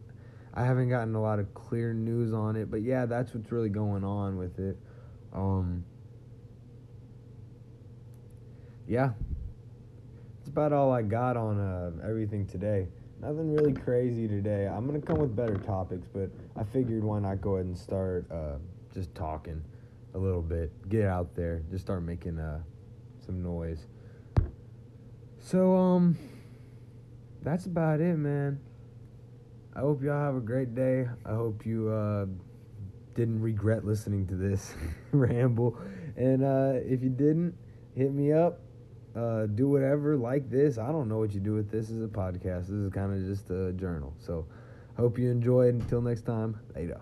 I 0.53 0.65
haven't 0.65 0.89
gotten 0.89 1.15
a 1.15 1.21
lot 1.21 1.39
of 1.39 1.53
clear 1.53 1.93
news 1.93 2.33
on 2.33 2.55
it, 2.55 2.69
but 2.69 2.81
yeah, 2.81 3.05
that's 3.05 3.33
what's 3.33 3.51
really 3.51 3.69
going 3.69 4.03
on 4.03 4.37
with 4.37 4.59
it. 4.59 4.77
Um, 5.33 5.85
yeah, 8.87 9.11
that's 10.37 10.49
about 10.49 10.73
all 10.73 10.91
I 10.91 11.03
got 11.03 11.37
on 11.37 11.59
uh, 11.59 11.91
everything 12.05 12.45
today. 12.45 12.87
Nothing 13.21 13.53
really 13.53 13.73
crazy 13.73 14.27
today. 14.27 14.67
I'm 14.67 14.85
gonna 14.85 14.99
come 14.99 15.19
with 15.19 15.35
better 15.35 15.55
topics, 15.55 16.07
but 16.11 16.29
I 16.57 16.63
figured 16.63 17.03
why 17.03 17.19
not 17.19 17.39
go 17.39 17.55
ahead 17.55 17.67
and 17.67 17.77
start 17.77 18.29
uh, 18.29 18.57
just 18.93 19.13
talking 19.15 19.63
a 20.13 20.17
little 20.17 20.41
bit, 20.41 20.71
get 20.89 21.05
out 21.05 21.33
there, 21.35 21.61
just 21.69 21.85
start 21.85 22.03
making 22.03 22.39
uh, 22.39 22.59
some 23.25 23.41
noise. 23.41 23.85
So 25.39 25.75
um, 25.75 26.17
that's 27.41 27.65
about 27.67 28.01
it, 28.01 28.17
man. 28.17 28.59
I 29.73 29.79
hope 29.79 30.03
y'all 30.03 30.19
have 30.19 30.35
a 30.35 30.41
great 30.41 30.75
day. 30.75 31.07
I 31.25 31.29
hope 31.29 31.65
you 31.65 31.89
uh, 31.89 32.25
didn't 33.15 33.41
regret 33.41 33.85
listening 33.85 34.27
to 34.27 34.35
this 34.35 34.73
ramble. 35.11 35.77
And 36.17 36.43
uh, 36.43 36.73
if 36.83 37.01
you 37.01 37.09
didn't, 37.09 37.55
hit 37.95 38.13
me 38.13 38.33
up. 38.33 38.59
Uh, 39.15 39.45
do 39.45 39.69
whatever, 39.69 40.17
like 40.17 40.49
this. 40.49 40.77
I 40.77 40.91
don't 40.91 41.07
know 41.07 41.19
what 41.19 41.33
you 41.33 41.39
do 41.39 41.53
with 41.53 41.69
this 41.69 41.89
as 41.89 42.01
a 42.01 42.07
podcast. 42.07 42.67
This 42.67 42.69
is 42.71 42.91
kind 42.91 43.13
of 43.13 43.25
just 43.25 43.49
a 43.49 43.71
journal. 43.73 44.13
So, 44.19 44.45
hope 44.97 45.17
you 45.17 45.29
enjoyed. 45.29 45.75
Until 45.75 46.01
next 46.01 46.21
time, 46.21 46.59
later. 46.75 46.99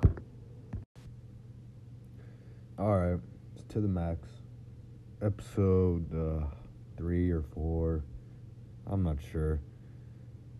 All 2.80 2.98
right, 2.98 3.20
to 3.70 3.82
the 3.82 3.88
max. 3.88 4.28
Episode 5.22 6.06
uh, 6.16 6.46
three 6.98 7.30
or 7.30 7.44
four. 7.54 8.04
I'm 8.88 9.04
not 9.04 9.18
sure. 9.32 9.60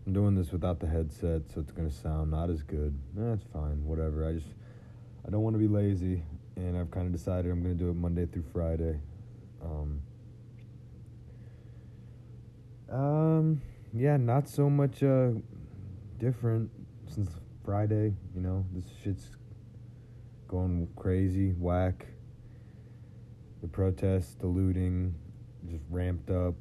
I'm 0.06 0.12
doing 0.12 0.34
this 0.34 0.50
without 0.50 0.80
the 0.80 0.86
headset, 0.86 1.42
so 1.52 1.60
it's 1.60 1.72
gonna 1.72 1.90
sound 1.90 2.30
not 2.30 2.50
as 2.50 2.62
good. 2.62 2.98
That's 3.14 3.44
fine, 3.52 3.84
whatever. 3.84 4.26
I 4.26 4.32
just 4.32 4.48
I 5.26 5.30
don't 5.30 5.42
want 5.42 5.54
to 5.54 5.58
be 5.60 5.68
lazy, 5.68 6.22
and 6.56 6.76
I've 6.76 6.90
kind 6.90 7.06
of 7.06 7.12
decided 7.12 7.50
I'm 7.50 7.62
gonna 7.62 7.74
do 7.74 7.90
it 7.90 7.94
Monday 7.94 8.26
through 8.26 8.44
Friday. 8.52 8.98
Um, 9.62 10.00
um, 12.90 13.62
yeah, 13.94 14.16
not 14.16 14.48
so 14.48 14.70
much 14.70 15.02
uh 15.02 15.30
different 16.18 16.70
since 17.06 17.30
Friday. 17.64 18.14
You 18.34 18.40
know, 18.40 18.64
this 18.72 18.84
shit's 19.04 19.36
going 20.48 20.88
crazy, 20.96 21.50
whack. 21.52 22.06
The 23.60 23.68
protests, 23.68 24.34
the 24.34 24.46
looting, 24.46 25.14
just 25.70 25.84
ramped 25.90 26.30
up. 26.30 26.54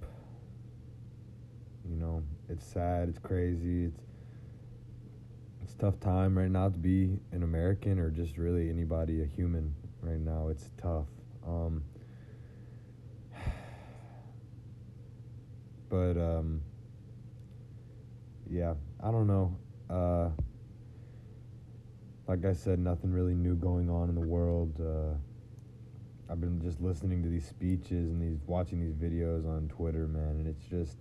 You 1.89 1.96
know, 1.96 2.24
it's 2.50 2.65
sad. 2.65 3.10
It's 3.10 3.20
crazy. 3.20 3.86
It's 3.86 4.01
it's 5.62 5.74
tough 5.75 6.00
time 6.00 6.36
right 6.38 6.50
now 6.50 6.70
to 6.70 6.77
be 6.77 7.20
an 7.32 7.44
American 7.44 8.00
or 8.00 8.10
just 8.10 8.38
really 8.38 8.70
anybody 8.70 9.22
a 9.22 9.25
human 9.25 9.75
right 10.01 10.20
now. 10.20 10.48
It's 10.48 10.72
tough. 10.82 11.06
Um, 11.46 11.84
but 15.89 16.18
um, 16.18 16.62
yeah, 18.50 18.74
I 19.03 19.12
don't 19.12 19.27
know. 19.27 19.56
Uh, 19.89 20.29
like 22.27 22.46
I 22.46 22.53
said, 22.53 22.79
nothing 22.79 23.12
really 23.12 23.36
new 23.36 23.56
going 23.56 23.89
on 23.89 24.10
in 24.10 24.15
the 24.15 24.22
world. 24.27 24.74
Uh, 24.79 25.13
I've 26.32 26.41
been 26.41 26.62
just 26.62 26.82
listening 26.82 27.22
to 27.24 27.29
these 27.29 27.48
speeches 27.48 28.10
and 28.10 28.22
these 28.22 28.39
watching 28.48 28.79
these 28.79 28.94
videos 28.94 29.48
on 29.48 29.68
Twitter, 29.68 30.08
man, 30.08 30.38
and 30.38 30.48
it's 30.48 30.63
just 30.65 30.98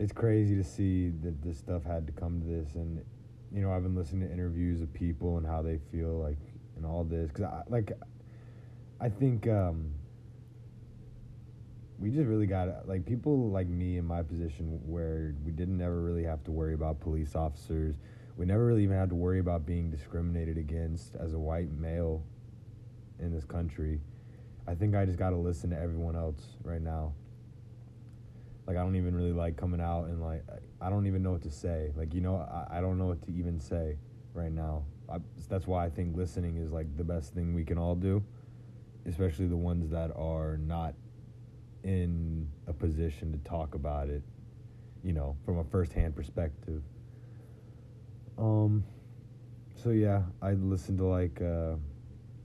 it's 0.00 0.12
crazy 0.12 0.56
to 0.56 0.64
see 0.64 1.10
that 1.22 1.42
this 1.42 1.58
stuff 1.58 1.84
had 1.84 2.06
to 2.06 2.12
come 2.14 2.40
to 2.40 2.46
this. 2.46 2.74
And 2.74 3.04
you 3.52 3.60
know 3.60 3.72
i've 3.72 3.82
been 3.82 3.94
listening 3.94 4.26
to 4.26 4.32
interviews 4.32 4.80
of 4.80 4.92
people 4.94 5.36
and 5.36 5.46
how 5.46 5.60
they 5.60 5.78
feel 5.92 6.18
like 6.18 6.38
and 6.76 6.86
all 6.86 7.04
this. 7.04 7.28
Because 7.28 7.44
i 7.44 7.62
like 7.68 7.92
i 9.00 9.08
think 9.08 9.46
um 9.46 9.92
we 11.98 12.10
just 12.10 12.26
really 12.26 12.46
got 12.46 12.88
like 12.88 13.04
people 13.04 13.50
like 13.50 13.66
me 13.66 13.98
in 13.98 14.06
my 14.06 14.22
position 14.22 14.80
where 14.86 15.34
we 15.44 15.52
didn't 15.52 15.82
ever 15.82 16.00
really 16.00 16.24
have 16.24 16.42
to 16.44 16.50
worry 16.50 16.72
about 16.72 16.98
police 16.98 17.36
officers. 17.36 17.96
We 18.38 18.46
never 18.46 18.64
really 18.64 18.84
even 18.84 18.96
had 18.96 19.10
to 19.10 19.14
worry 19.14 19.38
about 19.38 19.66
being 19.66 19.90
discriminated 19.90 20.56
against 20.56 21.14
as 21.16 21.34
a 21.34 21.38
white 21.38 21.70
male 21.72 22.24
in 23.18 23.34
this 23.34 23.44
country. 23.44 24.00
I 24.66 24.74
think 24.74 24.94
i 24.94 25.04
just 25.04 25.18
got 25.18 25.30
to 25.30 25.36
listen 25.36 25.68
to 25.70 25.78
everyone 25.78 26.16
else 26.16 26.56
right 26.64 26.80
now 26.80 27.12
like 28.70 28.78
I 28.78 28.84
don't 28.84 28.94
even 28.94 29.16
really 29.16 29.32
like 29.32 29.56
coming 29.56 29.80
out 29.80 30.04
and 30.04 30.22
like 30.22 30.44
I 30.80 30.90
don't 30.90 31.04
even 31.08 31.24
know 31.24 31.32
what 31.32 31.42
to 31.42 31.50
say. 31.50 31.90
Like 31.96 32.14
you 32.14 32.20
know 32.20 32.36
I, 32.36 32.78
I 32.78 32.80
don't 32.80 32.98
know 32.98 33.06
what 33.06 33.20
to 33.22 33.32
even 33.32 33.58
say 33.58 33.96
right 34.32 34.52
now. 34.52 34.84
I, 35.12 35.16
that's 35.48 35.66
why 35.66 35.84
I 35.84 35.90
think 35.90 36.16
listening 36.16 36.56
is 36.56 36.70
like 36.70 36.86
the 36.96 37.02
best 37.02 37.34
thing 37.34 37.52
we 37.52 37.64
can 37.64 37.78
all 37.78 37.96
do, 37.96 38.22
especially 39.06 39.48
the 39.48 39.56
ones 39.56 39.90
that 39.90 40.12
are 40.14 40.56
not 40.56 40.94
in 41.82 42.48
a 42.68 42.72
position 42.72 43.32
to 43.32 43.38
talk 43.38 43.74
about 43.74 44.08
it, 44.08 44.22
you 45.02 45.14
know, 45.14 45.36
from 45.44 45.58
a 45.58 45.64
first-hand 45.64 46.14
perspective. 46.14 46.80
Um 48.38 48.84
so 49.82 49.90
yeah, 49.90 50.22
I 50.40 50.52
listened 50.52 50.98
to 50.98 51.06
like 51.06 51.42
uh 51.42 51.74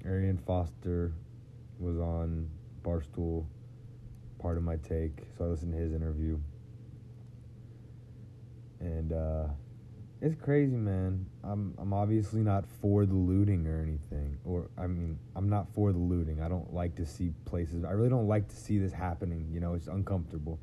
Arian 0.04 0.40
Foster 0.40 1.14
was 1.78 2.00
on 2.00 2.50
Barstool 2.82 3.46
Pardon 4.46 4.64
My 4.64 4.76
Take. 4.76 5.24
So 5.36 5.46
I 5.46 5.48
listened 5.48 5.72
to 5.74 5.80
his 5.80 5.92
interview. 5.92 6.38
And 8.80 9.12
uh, 9.12 9.48
it's 10.22 10.36
crazy, 10.36 10.76
man. 10.76 11.26
I'm 11.44 11.74
I'm 11.80 11.94
obviously 11.94 12.42
not 12.42 12.64
for 12.80 13.08
the 13.08 13.16
looting 13.16 13.66
or 13.66 13.82
anything. 13.82 14.38
Or 14.46 14.70
I 14.78 14.86
mean, 14.86 15.18
I'm 15.36 15.50
not 15.50 15.74
for 15.74 15.92
the 15.92 15.98
looting. 15.98 16.44
I 16.44 16.48
don't 16.48 16.72
like 16.72 16.94
to 16.98 17.08
see 17.08 17.32
places. 17.46 17.84
I 17.84 17.90
really 17.94 18.10
don't 18.10 18.28
like 18.28 18.48
to 18.50 18.56
see 18.56 18.78
this 18.78 18.94
happening. 18.94 19.50
You 19.52 19.62
know, 19.62 19.74
it's 19.74 19.88
uncomfortable. 19.88 20.60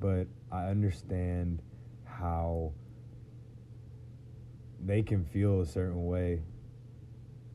But 0.00 0.26
I 0.50 0.68
understand 0.68 1.60
how 2.06 2.72
they 4.82 5.02
can 5.02 5.26
feel 5.26 5.60
a 5.60 5.66
certain 5.66 6.06
way 6.06 6.40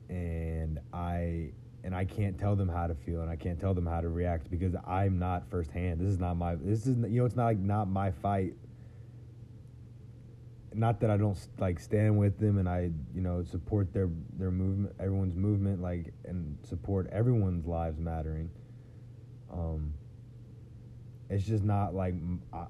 and 0.10 0.80
I 0.94 1.54
and 1.84 1.96
I 1.96 2.06
can't 2.06 2.38
tell 2.38 2.56
them 2.56 2.70
how 2.70 2.88
to 2.88 2.96
feel 2.96 3.22
and 3.22 3.30
I 3.30 3.36
can't 3.36 3.60
tell 3.60 3.74
them 3.74 3.86
how 3.86 4.02
to 4.02 4.10
react 4.10 4.50
because 4.50 4.76
I'm 4.86 5.20
not 5.20 5.50
firsthand. 5.50 6.00
This 6.00 6.10
is 6.10 6.20
not 6.20 6.36
my. 6.36 6.56
This 6.56 6.86
is 6.88 6.98
you 6.98 7.20
know 7.20 7.26
it's 7.26 7.36
not 7.36 7.46
like 7.46 7.60
not 7.60 7.88
my 7.88 8.12
fight. 8.12 8.54
Not 10.74 11.00
that 11.00 11.10
I 11.10 11.18
don't 11.18 11.38
like 11.58 11.80
stand 11.80 12.18
with 12.18 12.38
them 12.38 12.58
and 12.58 12.70
I 12.70 12.92
you 13.16 13.22
know 13.22 13.44
support 13.44 13.94
their 13.94 14.10
their 14.38 14.52
movement, 14.52 14.96
everyone's 15.00 15.36
movement, 15.36 15.82
like 15.82 16.14
and 16.26 16.58
support 16.64 17.08
everyone's 17.12 17.66
lives 17.66 18.00
mattering. 18.00 18.50
Um. 19.52 19.94
It's 21.30 21.46
just 21.46 21.64
not 21.64 21.94
like, 21.94 22.16
I, 22.52 22.66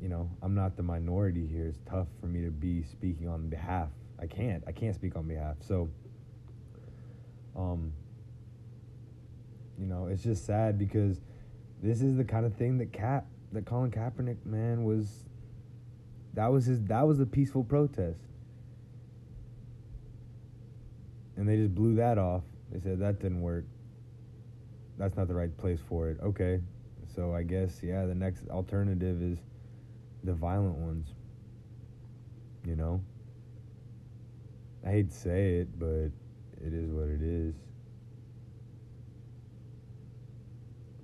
you 0.00 0.08
know, 0.10 0.30
I'm 0.42 0.54
not 0.54 0.76
the 0.76 0.82
minority 0.82 1.46
here. 1.46 1.66
It's 1.66 1.78
tough 1.88 2.06
for 2.20 2.26
me 2.26 2.42
to 2.44 2.50
be 2.50 2.82
speaking 2.82 3.26
on 3.26 3.48
behalf. 3.48 3.88
I 4.20 4.26
can't. 4.26 4.62
I 4.66 4.72
can't 4.72 4.94
speak 4.94 5.16
on 5.16 5.26
behalf. 5.26 5.56
So 5.60 5.88
Um, 7.58 7.92
you 9.78 9.86
know, 9.86 10.06
it's 10.06 10.22
just 10.22 10.46
sad 10.46 10.78
because 10.78 11.20
this 11.82 12.00
is 12.00 12.16
the 12.16 12.24
kind 12.24 12.46
of 12.46 12.54
thing 12.54 12.78
that 12.78 12.92
Cap 12.92 13.26
that 13.52 13.64
Colin 13.64 13.90
Kaepernick 13.90 14.44
man 14.44 14.84
was 14.84 15.24
that 16.34 16.46
was 16.46 16.66
his 16.66 16.82
that 16.84 17.06
was 17.06 17.18
the 17.18 17.26
peaceful 17.26 17.64
protest. 17.64 18.20
And 21.36 21.48
they 21.48 21.56
just 21.56 21.74
blew 21.74 21.96
that 21.96 22.18
off. 22.18 22.42
They 22.70 22.80
said 22.80 22.98
that 23.00 23.20
didn't 23.20 23.40
work. 23.40 23.64
That's 24.98 25.16
not 25.16 25.28
the 25.28 25.34
right 25.34 25.56
place 25.56 25.80
for 25.88 26.08
it. 26.08 26.18
Okay. 26.22 26.60
So 27.14 27.34
I 27.34 27.42
guess 27.42 27.80
yeah, 27.82 28.04
the 28.06 28.14
next 28.14 28.48
alternative 28.50 29.22
is 29.22 29.38
the 30.24 30.32
violent 30.32 30.76
ones. 30.76 31.08
You 32.64 32.76
know? 32.76 33.00
I 34.86 34.90
hate 34.90 35.10
to 35.10 35.16
say 35.16 35.54
it, 35.56 35.78
but 35.78 36.10
it 36.64 36.72
is 36.72 36.90
what 36.90 37.08
it 37.08 37.22
is. 37.22 37.54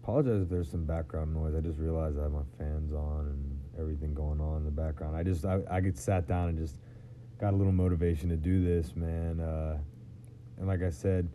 Apologize 0.02 0.42
if 0.42 0.48
there's 0.48 0.70
some 0.70 0.84
background 0.84 1.32
noise. 1.32 1.54
I 1.54 1.60
just 1.60 1.78
realized 1.78 2.18
I 2.18 2.24
have 2.24 2.32
my 2.32 2.42
fans 2.58 2.92
on 2.92 3.26
and 3.26 3.58
everything 3.78 4.12
going 4.14 4.40
on 4.40 4.58
in 4.58 4.64
the 4.64 4.70
background. 4.70 5.16
I 5.16 5.22
just 5.22 5.44
I, 5.44 5.60
I 5.70 5.80
get 5.80 5.96
sat 5.96 6.26
down 6.26 6.48
and 6.50 6.58
just 6.58 6.76
got 7.38 7.54
a 7.54 7.56
little 7.56 7.72
motivation 7.72 8.28
to 8.28 8.36
do 8.36 8.64
this, 8.64 8.94
man. 8.94 9.40
Uh, 9.40 9.78
and 10.58 10.68
like 10.68 10.82
I 10.82 10.90
said, 10.90 11.28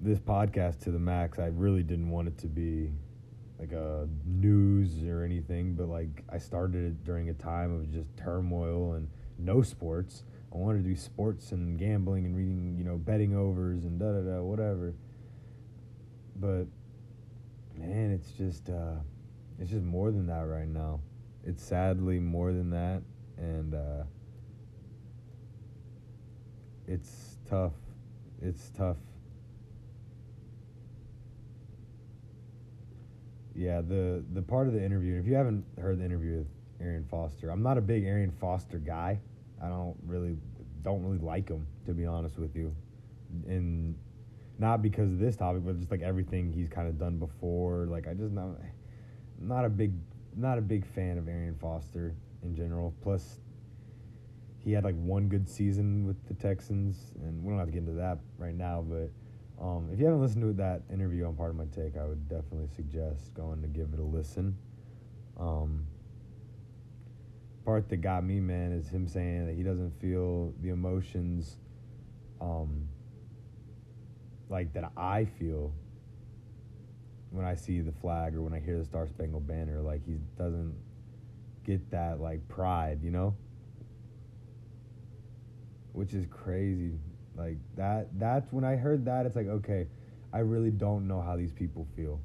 this 0.00 0.18
podcast 0.18 0.80
to 0.80 0.90
the 0.90 0.98
max. 0.98 1.38
I 1.38 1.46
really 1.46 1.82
didn't 1.82 2.10
want 2.10 2.28
it 2.28 2.36
to 2.38 2.46
be 2.46 2.92
like 3.58 3.72
a 3.72 4.06
news 4.26 5.02
or 5.04 5.22
anything, 5.22 5.74
but 5.74 5.88
like 5.88 6.22
I 6.30 6.38
started 6.38 6.84
it 6.84 7.04
during 7.04 7.30
a 7.30 7.34
time 7.34 7.74
of 7.74 7.90
just 7.90 8.14
turmoil 8.16 8.94
and 8.94 9.08
no 9.38 9.62
sports. 9.62 10.24
I 10.54 10.56
wanted 10.56 10.84
to 10.84 10.88
do 10.88 10.94
sports 10.94 11.50
and 11.50 11.76
gambling 11.76 12.24
and 12.26 12.36
reading, 12.36 12.76
you 12.78 12.84
know, 12.84 12.96
betting 12.96 13.36
overs 13.36 13.84
and 13.84 13.98
da 13.98 14.12
da 14.12 14.20
da 14.20 14.40
whatever. 14.40 14.94
But 16.36 16.66
man, 17.76 18.12
it's 18.12 18.30
just 18.30 18.70
uh, 18.70 19.00
it's 19.58 19.70
just 19.70 19.84
more 19.84 20.12
than 20.12 20.28
that 20.28 20.46
right 20.46 20.68
now. 20.68 21.00
It's 21.42 21.62
sadly 21.62 22.20
more 22.20 22.52
than 22.52 22.70
that, 22.70 23.02
and 23.36 23.74
uh, 23.74 24.04
it's 26.86 27.38
tough. 27.50 27.72
It's 28.40 28.70
tough. 28.70 28.96
Yeah, 33.56 33.80
the 33.80 34.24
the 34.32 34.42
part 34.42 34.68
of 34.68 34.72
the 34.72 34.84
interview. 34.84 35.18
If 35.18 35.26
you 35.26 35.34
haven't 35.34 35.64
heard 35.80 35.98
the 35.98 36.04
interview 36.04 36.38
with 36.38 36.48
Arian 36.80 37.06
Foster, 37.10 37.50
I'm 37.50 37.62
not 37.62 37.76
a 37.76 37.80
big 37.80 38.04
Arian 38.04 38.30
Foster 38.30 38.78
guy. 38.78 39.18
I 39.64 39.68
don't 39.68 39.96
really 40.06 40.36
don't 40.82 41.02
really 41.02 41.18
like 41.18 41.48
him 41.48 41.66
to 41.86 41.92
be 41.92 42.04
honest 42.04 42.38
with 42.38 42.54
you, 42.54 42.74
and 43.46 43.96
not 44.58 44.82
because 44.82 45.10
of 45.10 45.18
this 45.18 45.36
topic, 45.36 45.62
but 45.64 45.78
just 45.78 45.90
like 45.90 46.02
everything 46.02 46.52
he's 46.52 46.68
kind 46.68 46.88
of 46.88 46.98
done 46.98 47.18
before. 47.18 47.86
Like 47.86 48.06
I 48.06 48.14
just 48.14 48.32
not 48.32 48.48
not 49.40 49.64
a 49.64 49.68
big 49.68 49.92
not 50.36 50.58
a 50.58 50.60
big 50.60 50.84
fan 50.86 51.18
of 51.18 51.28
Arian 51.28 51.56
Foster 51.56 52.14
in 52.42 52.54
general. 52.54 52.94
Plus, 53.02 53.40
he 54.58 54.72
had 54.72 54.84
like 54.84 54.96
one 54.96 55.28
good 55.28 55.48
season 55.48 56.06
with 56.06 56.16
the 56.28 56.34
Texans, 56.34 57.12
and 57.22 57.42
we 57.42 57.50
don't 57.50 57.58
have 57.58 57.68
to 57.68 57.72
get 57.72 57.78
into 57.78 57.92
that 57.92 58.18
right 58.38 58.54
now. 58.54 58.84
But 58.86 59.10
um, 59.62 59.88
if 59.92 59.98
you 59.98 60.06
haven't 60.06 60.20
listened 60.20 60.42
to 60.42 60.52
that 60.62 60.82
interview 60.92 61.26
on 61.26 61.34
Pardon 61.34 61.56
My 61.56 61.66
Take, 61.66 61.96
I 61.96 62.04
would 62.04 62.28
definitely 62.28 62.68
suggest 62.74 63.34
going 63.34 63.62
to 63.62 63.68
give 63.68 63.92
it 63.92 63.98
a 63.98 64.04
listen. 64.04 64.56
Um, 65.38 65.86
part 67.64 67.88
that 67.88 67.98
got 67.98 68.24
me, 68.24 68.40
man, 68.40 68.72
is 68.72 68.88
him 68.88 69.08
saying 69.08 69.46
that 69.46 69.54
he 69.54 69.62
doesn't 69.62 69.98
feel 70.00 70.52
the 70.60 70.68
emotions, 70.68 71.56
um, 72.40 72.88
like 74.48 74.72
that 74.74 74.92
I 74.96 75.24
feel 75.24 75.72
when 77.30 77.44
I 77.44 77.54
see 77.54 77.80
the 77.80 77.92
flag 77.92 78.34
or 78.34 78.42
when 78.42 78.52
I 78.52 78.60
hear 78.60 78.78
the 78.78 78.84
Star 78.84 79.08
Spangled 79.08 79.46
Banner. 79.46 79.80
Like 79.80 80.04
he 80.06 80.18
doesn't 80.36 80.74
get 81.64 81.90
that 81.90 82.20
like 82.20 82.46
pride, 82.48 83.00
you 83.02 83.10
know, 83.10 83.34
which 85.92 86.12
is 86.12 86.26
crazy. 86.30 86.92
Like 87.36 87.56
that. 87.76 88.08
That's 88.18 88.52
when 88.52 88.64
I 88.64 88.76
heard 88.76 89.06
that. 89.06 89.26
It's 89.26 89.34
like 89.34 89.48
okay, 89.48 89.88
I 90.32 90.38
really 90.38 90.70
don't 90.70 91.08
know 91.08 91.20
how 91.20 91.36
these 91.36 91.52
people 91.52 91.86
feel. 91.96 92.20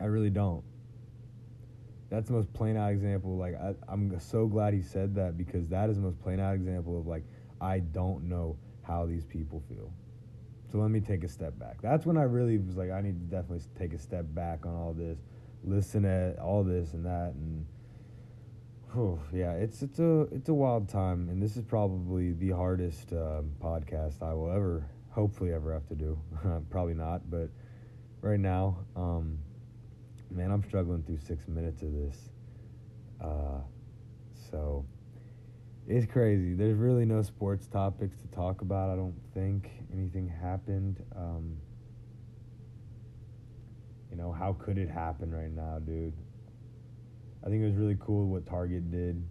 I 0.00 0.04
really 0.04 0.30
don't 0.30 0.64
that's 2.10 2.26
the 2.26 2.34
most 2.34 2.52
plain 2.52 2.76
out 2.76 2.90
example. 2.90 3.36
Like 3.36 3.54
I, 3.54 3.74
I'm 3.88 4.18
so 4.18 4.46
glad 4.46 4.74
he 4.74 4.82
said 4.82 5.14
that 5.14 5.38
because 5.38 5.68
that 5.68 5.88
is 5.88 5.96
the 5.96 6.02
most 6.02 6.20
plain 6.20 6.40
out 6.40 6.54
example 6.54 6.98
of 6.98 7.06
like 7.06 7.24
I 7.60 7.78
don't 7.78 8.28
know 8.28 8.56
how 8.82 9.06
these 9.06 9.24
people 9.24 9.62
feel. 9.68 9.92
So 10.70 10.78
let 10.78 10.90
me 10.90 11.00
take 11.00 11.24
a 11.24 11.28
step 11.28 11.58
back. 11.58 11.80
That's 11.80 12.06
when 12.06 12.16
I 12.16 12.22
really 12.22 12.58
was 12.58 12.76
like 12.76 12.90
I 12.90 13.00
need 13.00 13.18
to 13.20 13.36
definitely 13.36 13.64
take 13.78 13.92
a 13.92 13.98
step 13.98 14.26
back 14.34 14.66
on 14.66 14.74
all 14.74 14.92
this, 14.92 15.18
listen 15.64 16.04
at 16.04 16.38
all 16.38 16.64
this 16.64 16.92
and 16.92 17.06
that 17.06 17.32
and. 17.34 17.64
Whew, 18.92 19.20
yeah, 19.32 19.52
it's 19.52 19.82
it's 19.82 20.00
a 20.00 20.22
it's 20.32 20.48
a 20.48 20.54
wild 20.54 20.88
time, 20.88 21.28
and 21.28 21.40
this 21.40 21.56
is 21.56 21.62
probably 21.62 22.32
the 22.32 22.50
hardest 22.50 23.12
um, 23.12 23.52
podcast 23.62 24.20
I 24.20 24.34
will 24.34 24.50
ever, 24.50 24.84
hopefully, 25.10 25.52
ever 25.52 25.72
have 25.72 25.86
to 25.90 25.94
do. 25.94 26.18
probably 26.70 26.94
not, 26.94 27.30
but 27.30 27.50
right 28.20 28.40
now, 28.40 28.78
um, 28.96 29.38
man, 30.30 30.50
I'm 30.50 30.62
struggling 30.62 31.02
through 31.02 31.18
six 31.18 31.46
minutes 31.48 31.82
of 31.82 31.92
this. 31.92 32.16
Uh, 33.20 33.60
so 34.50 34.84
it's 35.86 36.10
crazy. 36.10 36.54
There's 36.54 36.76
really 36.76 37.04
no 37.04 37.22
sports 37.22 37.66
topics 37.66 38.16
to 38.22 38.28
talk 38.28 38.60
about. 38.60 38.90
I 38.90 38.96
don't 38.96 39.20
think 39.34 39.70
anything 39.92 40.28
happened. 40.28 41.02
Um, 41.16 41.56
you 44.10 44.16
know, 44.16 44.32
how 44.32 44.54
could 44.54 44.78
it 44.78 44.88
happen 44.88 45.32
right 45.32 45.50
now, 45.50 45.78
dude? 45.78 46.14
I 47.44 47.48
think 47.48 47.62
it 47.62 47.66
was 47.66 47.76
really 47.76 47.96
cool 48.00 48.26
what 48.26 48.46
Target 48.46 48.90
did. 48.90 49.22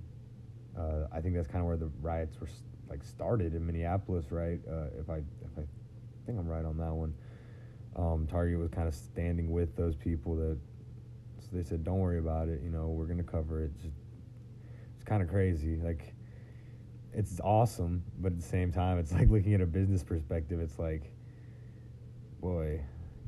Uh, 0.77 1.07
I 1.11 1.21
think 1.21 1.35
that's 1.35 1.47
kind 1.47 1.59
of 1.59 1.65
where 1.65 1.77
the 1.77 1.89
riots 2.01 2.39
were 2.39 2.47
like 2.89 3.03
started 3.03 3.53
in 3.53 3.65
Minneapolis, 3.65 4.31
right? 4.31 4.59
Uh, 4.67 4.87
if 4.99 5.09
I 5.09 5.17
if 5.17 5.57
I 5.57 5.63
think 6.25 6.39
I'm 6.39 6.47
right 6.47 6.65
on 6.65 6.77
that 6.77 6.93
one. 6.93 7.13
Um, 7.95 8.27
Target 8.27 8.59
was 8.59 8.69
kind 8.69 8.87
of 8.87 8.95
standing 8.95 9.51
with 9.51 9.75
those 9.75 9.95
people 9.95 10.35
that 10.35 10.57
they 11.51 11.63
said, 11.63 11.83
"Don't 11.83 11.99
worry 11.99 12.19
about 12.19 12.49
it. 12.49 12.61
You 12.63 12.69
know, 12.69 12.87
we're 12.87 13.05
gonna 13.05 13.23
cover 13.23 13.63
it." 13.63 13.71
It's 14.95 15.03
kind 15.05 15.21
of 15.21 15.29
crazy. 15.29 15.77
Like, 15.77 16.13
it's 17.13 17.39
awesome, 17.41 18.03
but 18.19 18.33
at 18.33 18.37
the 18.37 18.45
same 18.45 18.71
time, 18.71 18.97
it's 18.97 19.11
like 19.19 19.29
looking 19.29 19.53
at 19.53 19.61
a 19.61 19.65
business 19.65 20.03
perspective. 20.03 20.59
It's 20.59 20.79
like, 20.79 21.11
boy, 22.41 22.81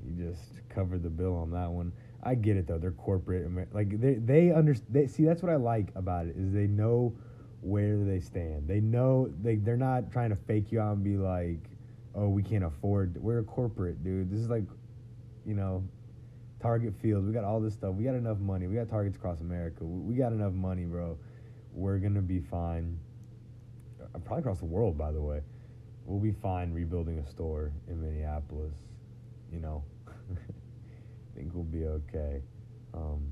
you 0.06 0.30
just 0.30 0.62
covered 0.70 1.04
the 1.04 1.10
bill 1.10 1.36
on 1.36 1.52
that 1.52 1.70
one. 1.70 1.92
I 2.24 2.36
get 2.36 2.58
it 2.58 2.68
though. 2.68 2.78
They're 2.78 2.92
corporate. 2.92 3.48
Like 3.74 4.00
they 4.00 4.16
they 4.16 4.52
understand. 4.52 5.10
See, 5.10 5.26
that's 5.26 5.42
what 5.42 5.52
I 5.52 5.56
like 5.56 5.90
about 5.96 6.28
it 6.28 6.36
is 6.38 6.54
they 6.54 6.68
know 6.68 7.14
where 7.62 7.98
they 7.98 8.20
stand. 8.20 8.68
They 8.68 8.80
know 8.80 9.32
they 9.42 9.56
they're 9.56 9.78
not 9.78 10.12
trying 10.12 10.30
to 10.30 10.36
fake 10.36 10.72
you 10.72 10.80
out 10.80 10.96
and 10.96 11.04
be 11.04 11.18
like, 11.18 11.60
oh, 12.16 12.30
we 12.30 12.44
can't 12.44 12.64
afford. 12.64 13.18
We're 13.22 13.40
a 13.40 13.44
corporate, 13.44 14.04
dude. 14.04 14.30
This 14.30 14.40
is 14.40 14.50
like, 14.50 14.66
you 15.46 15.56
know, 15.56 15.84
Target 16.62 16.94
Fields. 17.02 17.26
We 17.26 17.34
got 17.34 17.44
all 17.44 17.60
this 17.60 17.74
stuff. 17.74 17.96
We 17.96 18.04
got 18.04 18.16
enough 18.16 18.38
money. 18.38 18.68
We 18.68 18.76
got 18.76 18.88
targets 18.88 19.18
across 19.18 19.42
America. 19.42 19.84
We 19.84 20.16
got 20.16 20.32
enough 20.32 20.54
money, 20.54 20.84
bro. 20.86 21.18
We're 21.74 21.98
gonna 21.98 22.22
be 22.22 22.40
fine. 22.40 23.00
Uh, 24.02 24.20
probably 24.20 24.42
across 24.42 24.60
the 24.60 24.66
world, 24.66 24.98
by 24.98 25.12
the 25.12 25.22
way. 25.22 25.42
We'll 26.06 26.20
be 26.20 26.32
fine 26.32 26.74
rebuilding 26.74 27.20
a 27.20 27.26
store 27.26 27.72
in 27.88 28.02
Minneapolis. 28.02 28.74
You 29.52 29.60
know, 29.60 29.84
I 30.08 31.36
think 31.36 31.52
we'll 31.54 31.64
be 31.64 31.86
okay. 31.86 32.42
Um, 32.94 33.32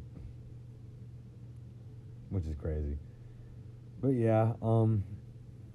which 2.30 2.46
is 2.46 2.56
crazy. 2.56 2.98
But 4.02 4.10
yeah, 4.10 4.54
um, 4.62 5.04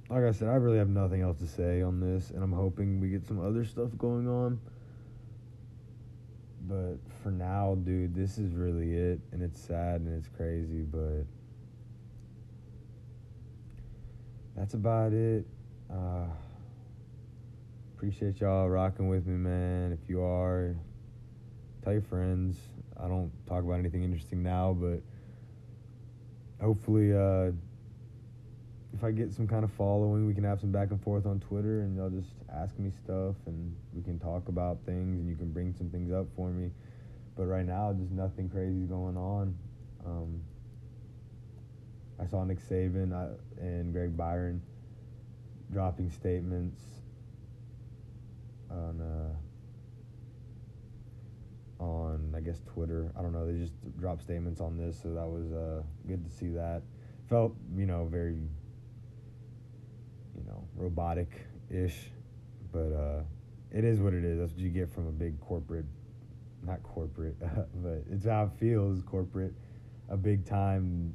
like 0.08 0.24
I 0.24 0.32
said, 0.32 0.48
I 0.48 0.54
really 0.54 0.78
have 0.78 0.88
nothing 0.88 1.20
else 1.20 1.38
to 1.38 1.46
say 1.46 1.82
on 1.82 2.00
this, 2.00 2.30
and 2.30 2.42
I'm 2.42 2.52
hoping 2.52 3.00
we 3.00 3.08
get 3.08 3.26
some 3.26 3.44
other 3.44 3.64
stuff 3.64 3.90
going 3.98 4.28
on. 4.28 4.58
But 6.66 6.96
for 7.22 7.30
now, 7.30 7.76
dude, 7.84 8.14
this 8.14 8.38
is 8.38 8.54
really 8.54 8.94
it. 8.94 9.20
And 9.32 9.42
it's 9.42 9.60
sad 9.60 10.00
and 10.00 10.16
it's 10.16 10.28
crazy, 10.28 10.82
but 10.82 11.24
that's 14.56 14.74
about 14.74 15.12
it. 15.12 15.46
Uh, 15.90 16.26
appreciate 17.94 18.40
y'all 18.40 18.68
rocking 18.68 19.08
with 19.08 19.26
me, 19.26 19.36
man. 19.36 19.92
If 19.92 20.08
you 20.08 20.22
are, 20.22 20.74
tell 21.82 21.92
your 21.92 22.02
friends. 22.02 22.58
I 22.96 23.08
don't 23.08 23.30
talk 23.46 23.62
about 23.64 23.80
anything 23.80 24.04
interesting 24.04 24.42
now, 24.42 24.72
but 24.72 25.02
hopefully, 26.60 27.12
uh, 27.12 27.50
if 28.94 29.02
I 29.02 29.10
get 29.10 29.32
some 29.32 29.46
kind 29.48 29.64
of 29.64 29.72
following, 29.72 30.26
we 30.26 30.34
can 30.34 30.44
have 30.44 30.60
some 30.60 30.70
back 30.70 30.90
and 30.90 31.02
forth 31.02 31.26
on 31.26 31.40
Twitter, 31.40 31.80
and 31.80 31.96
y'all 31.96 32.10
just 32.10 32.30
ask 32.52 32.78
me 32.78 32.90
stuff, 32.90 33.34
and 33.46 33.74
we 33.92 34.02
can 34.02 34.18
talk 34.18 34.48
about 34.48 34.78
things, 34.86 35.18
and 35.18 35.28
you 35.28 35.36
can 35.36 35.52
bring 35.52 35.74
some 35.74 35.90
things 35.90 36.12
up 36.12 36.26
for 36.36 36.48
me. 36.50 36.70
But 37.36 37.46
right 37.46 37.66
now, 37.66 37.92
just 37.92 38.12
nothing 38.12 38.48
crazy 38.48 38.84
going 38.86 39.16
on. 39.16 39.56
Um, 40.06 40.40
I 42.20 42.26
saw 42.26 42.44
Nick 42.44 42.60
Saban 42.60 43.12
uh, 43.12 43.34
and 43.60 43.92
Greg 43.92 44.16
Byron 44.16 44.62
dropping 45.72 46.10
statements. 46.10 46.80
on 48.70 49.00
uh, 51.80 51.82
on 51.82 52.32
I 52.36 52.40
guess 52.40 52.60
Twitter. 52.72 53.12
I 53.18 53.22
don't 53.22 53.32
know. 53.32 53.46
They 53.50 53.58
just 53.58 53.74
dropped 53.98 54.22
statements 54.22 54.60
on 54.60 54.76
this, 54.76 55.00
so 55.02 55.08
that 55.14 55.26
was 55.26 55.52
uh, 55.52 55.82
good 56.06 56.24
to 56.24 56.30
see 56.30 56.48
that. 56.50 56.82
Felt 57.28 57.56
you 57.76 57.86
know 57.86 58.06
very 58.10 58.36
you 60.36 60.44
know 60.46 60.66
robotic 60.76 61.46
ish, 61.70 62.10
but 62.72 62.92
uh, 62.92 63.22
it 63.70 63.84
is 63.84 64.00
what 64.00 64.14
it 64.14 64.24
is. 64.24 64.38
That's 64.38 64.52
what 64.52 64.60
you 64.60 64.70
get 64.70 64.92
from 64.92 65.06
a 65.08 65.12
big 65.12 65.40
corporate, 65.40 65.86
not 66.62 66.82
corporate, 66.82 67.36
but 67.82 68.04
it's 68.10 68.26
how 68.26 68.44
it 68.44 68.50
feels. 68.58 69.02
Corporate, 69.02 69.54
a 70.08 70.16
big 70.16 70.46
time 70.46 71.14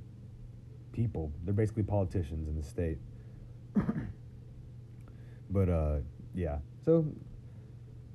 people. 0.92 1.32
They're 1.44 1.54
basically 1.54 1.84
politicians 1.84 2.48
in 2.48 2.56
the 2.56 2.64
state. 2.64 2.98
but 5.50 5.70
uh, 5.70 5.98
yeah, 6.34 6.58
so 6.84 7.06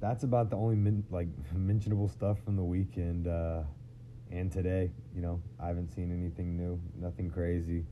that's 0.01 0.25
about 0.25 0.51
the 0.51 0.57
only 0.57 0.77
min- 0.77 1.07
like 1.11 1.29
mentionable 1.55 2.09
stuff 2.09 2.39
from 2.45 2.57
the 2.57 2.63
weekend 2.63 3.27
uh, 3.27 3.63
and 4.31 4.53
today. 4.53 4.91
You 5.15 5.23
know, 5.23 5.41
I 5.59 5.69
haven't 5.69 5.95
seen 5.95 6.13
anything 6.13 6.57
new, 6.57 6.81
nothing 7.01 7.31
crazy. 7.31 7.87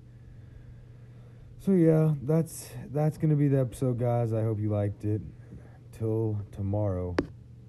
So 1.65 1.71
yeah, 1.71 2.15
that's 2.23 2.71
that's 2.91 3.17
gonna 3.19 3.37
be 3.37 3.47
the 3.47 3.61
episode, 3.61 3.97
guys. 3.97 4.33
I 4.33 4.43
hope 4.43 4.59
you 4.59 4.69
liked 4.69 5.05
it. 5.05 5.23
Till 5.97 6.37
tomorrow, 6.51 7.15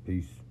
peace. 0.04 0.43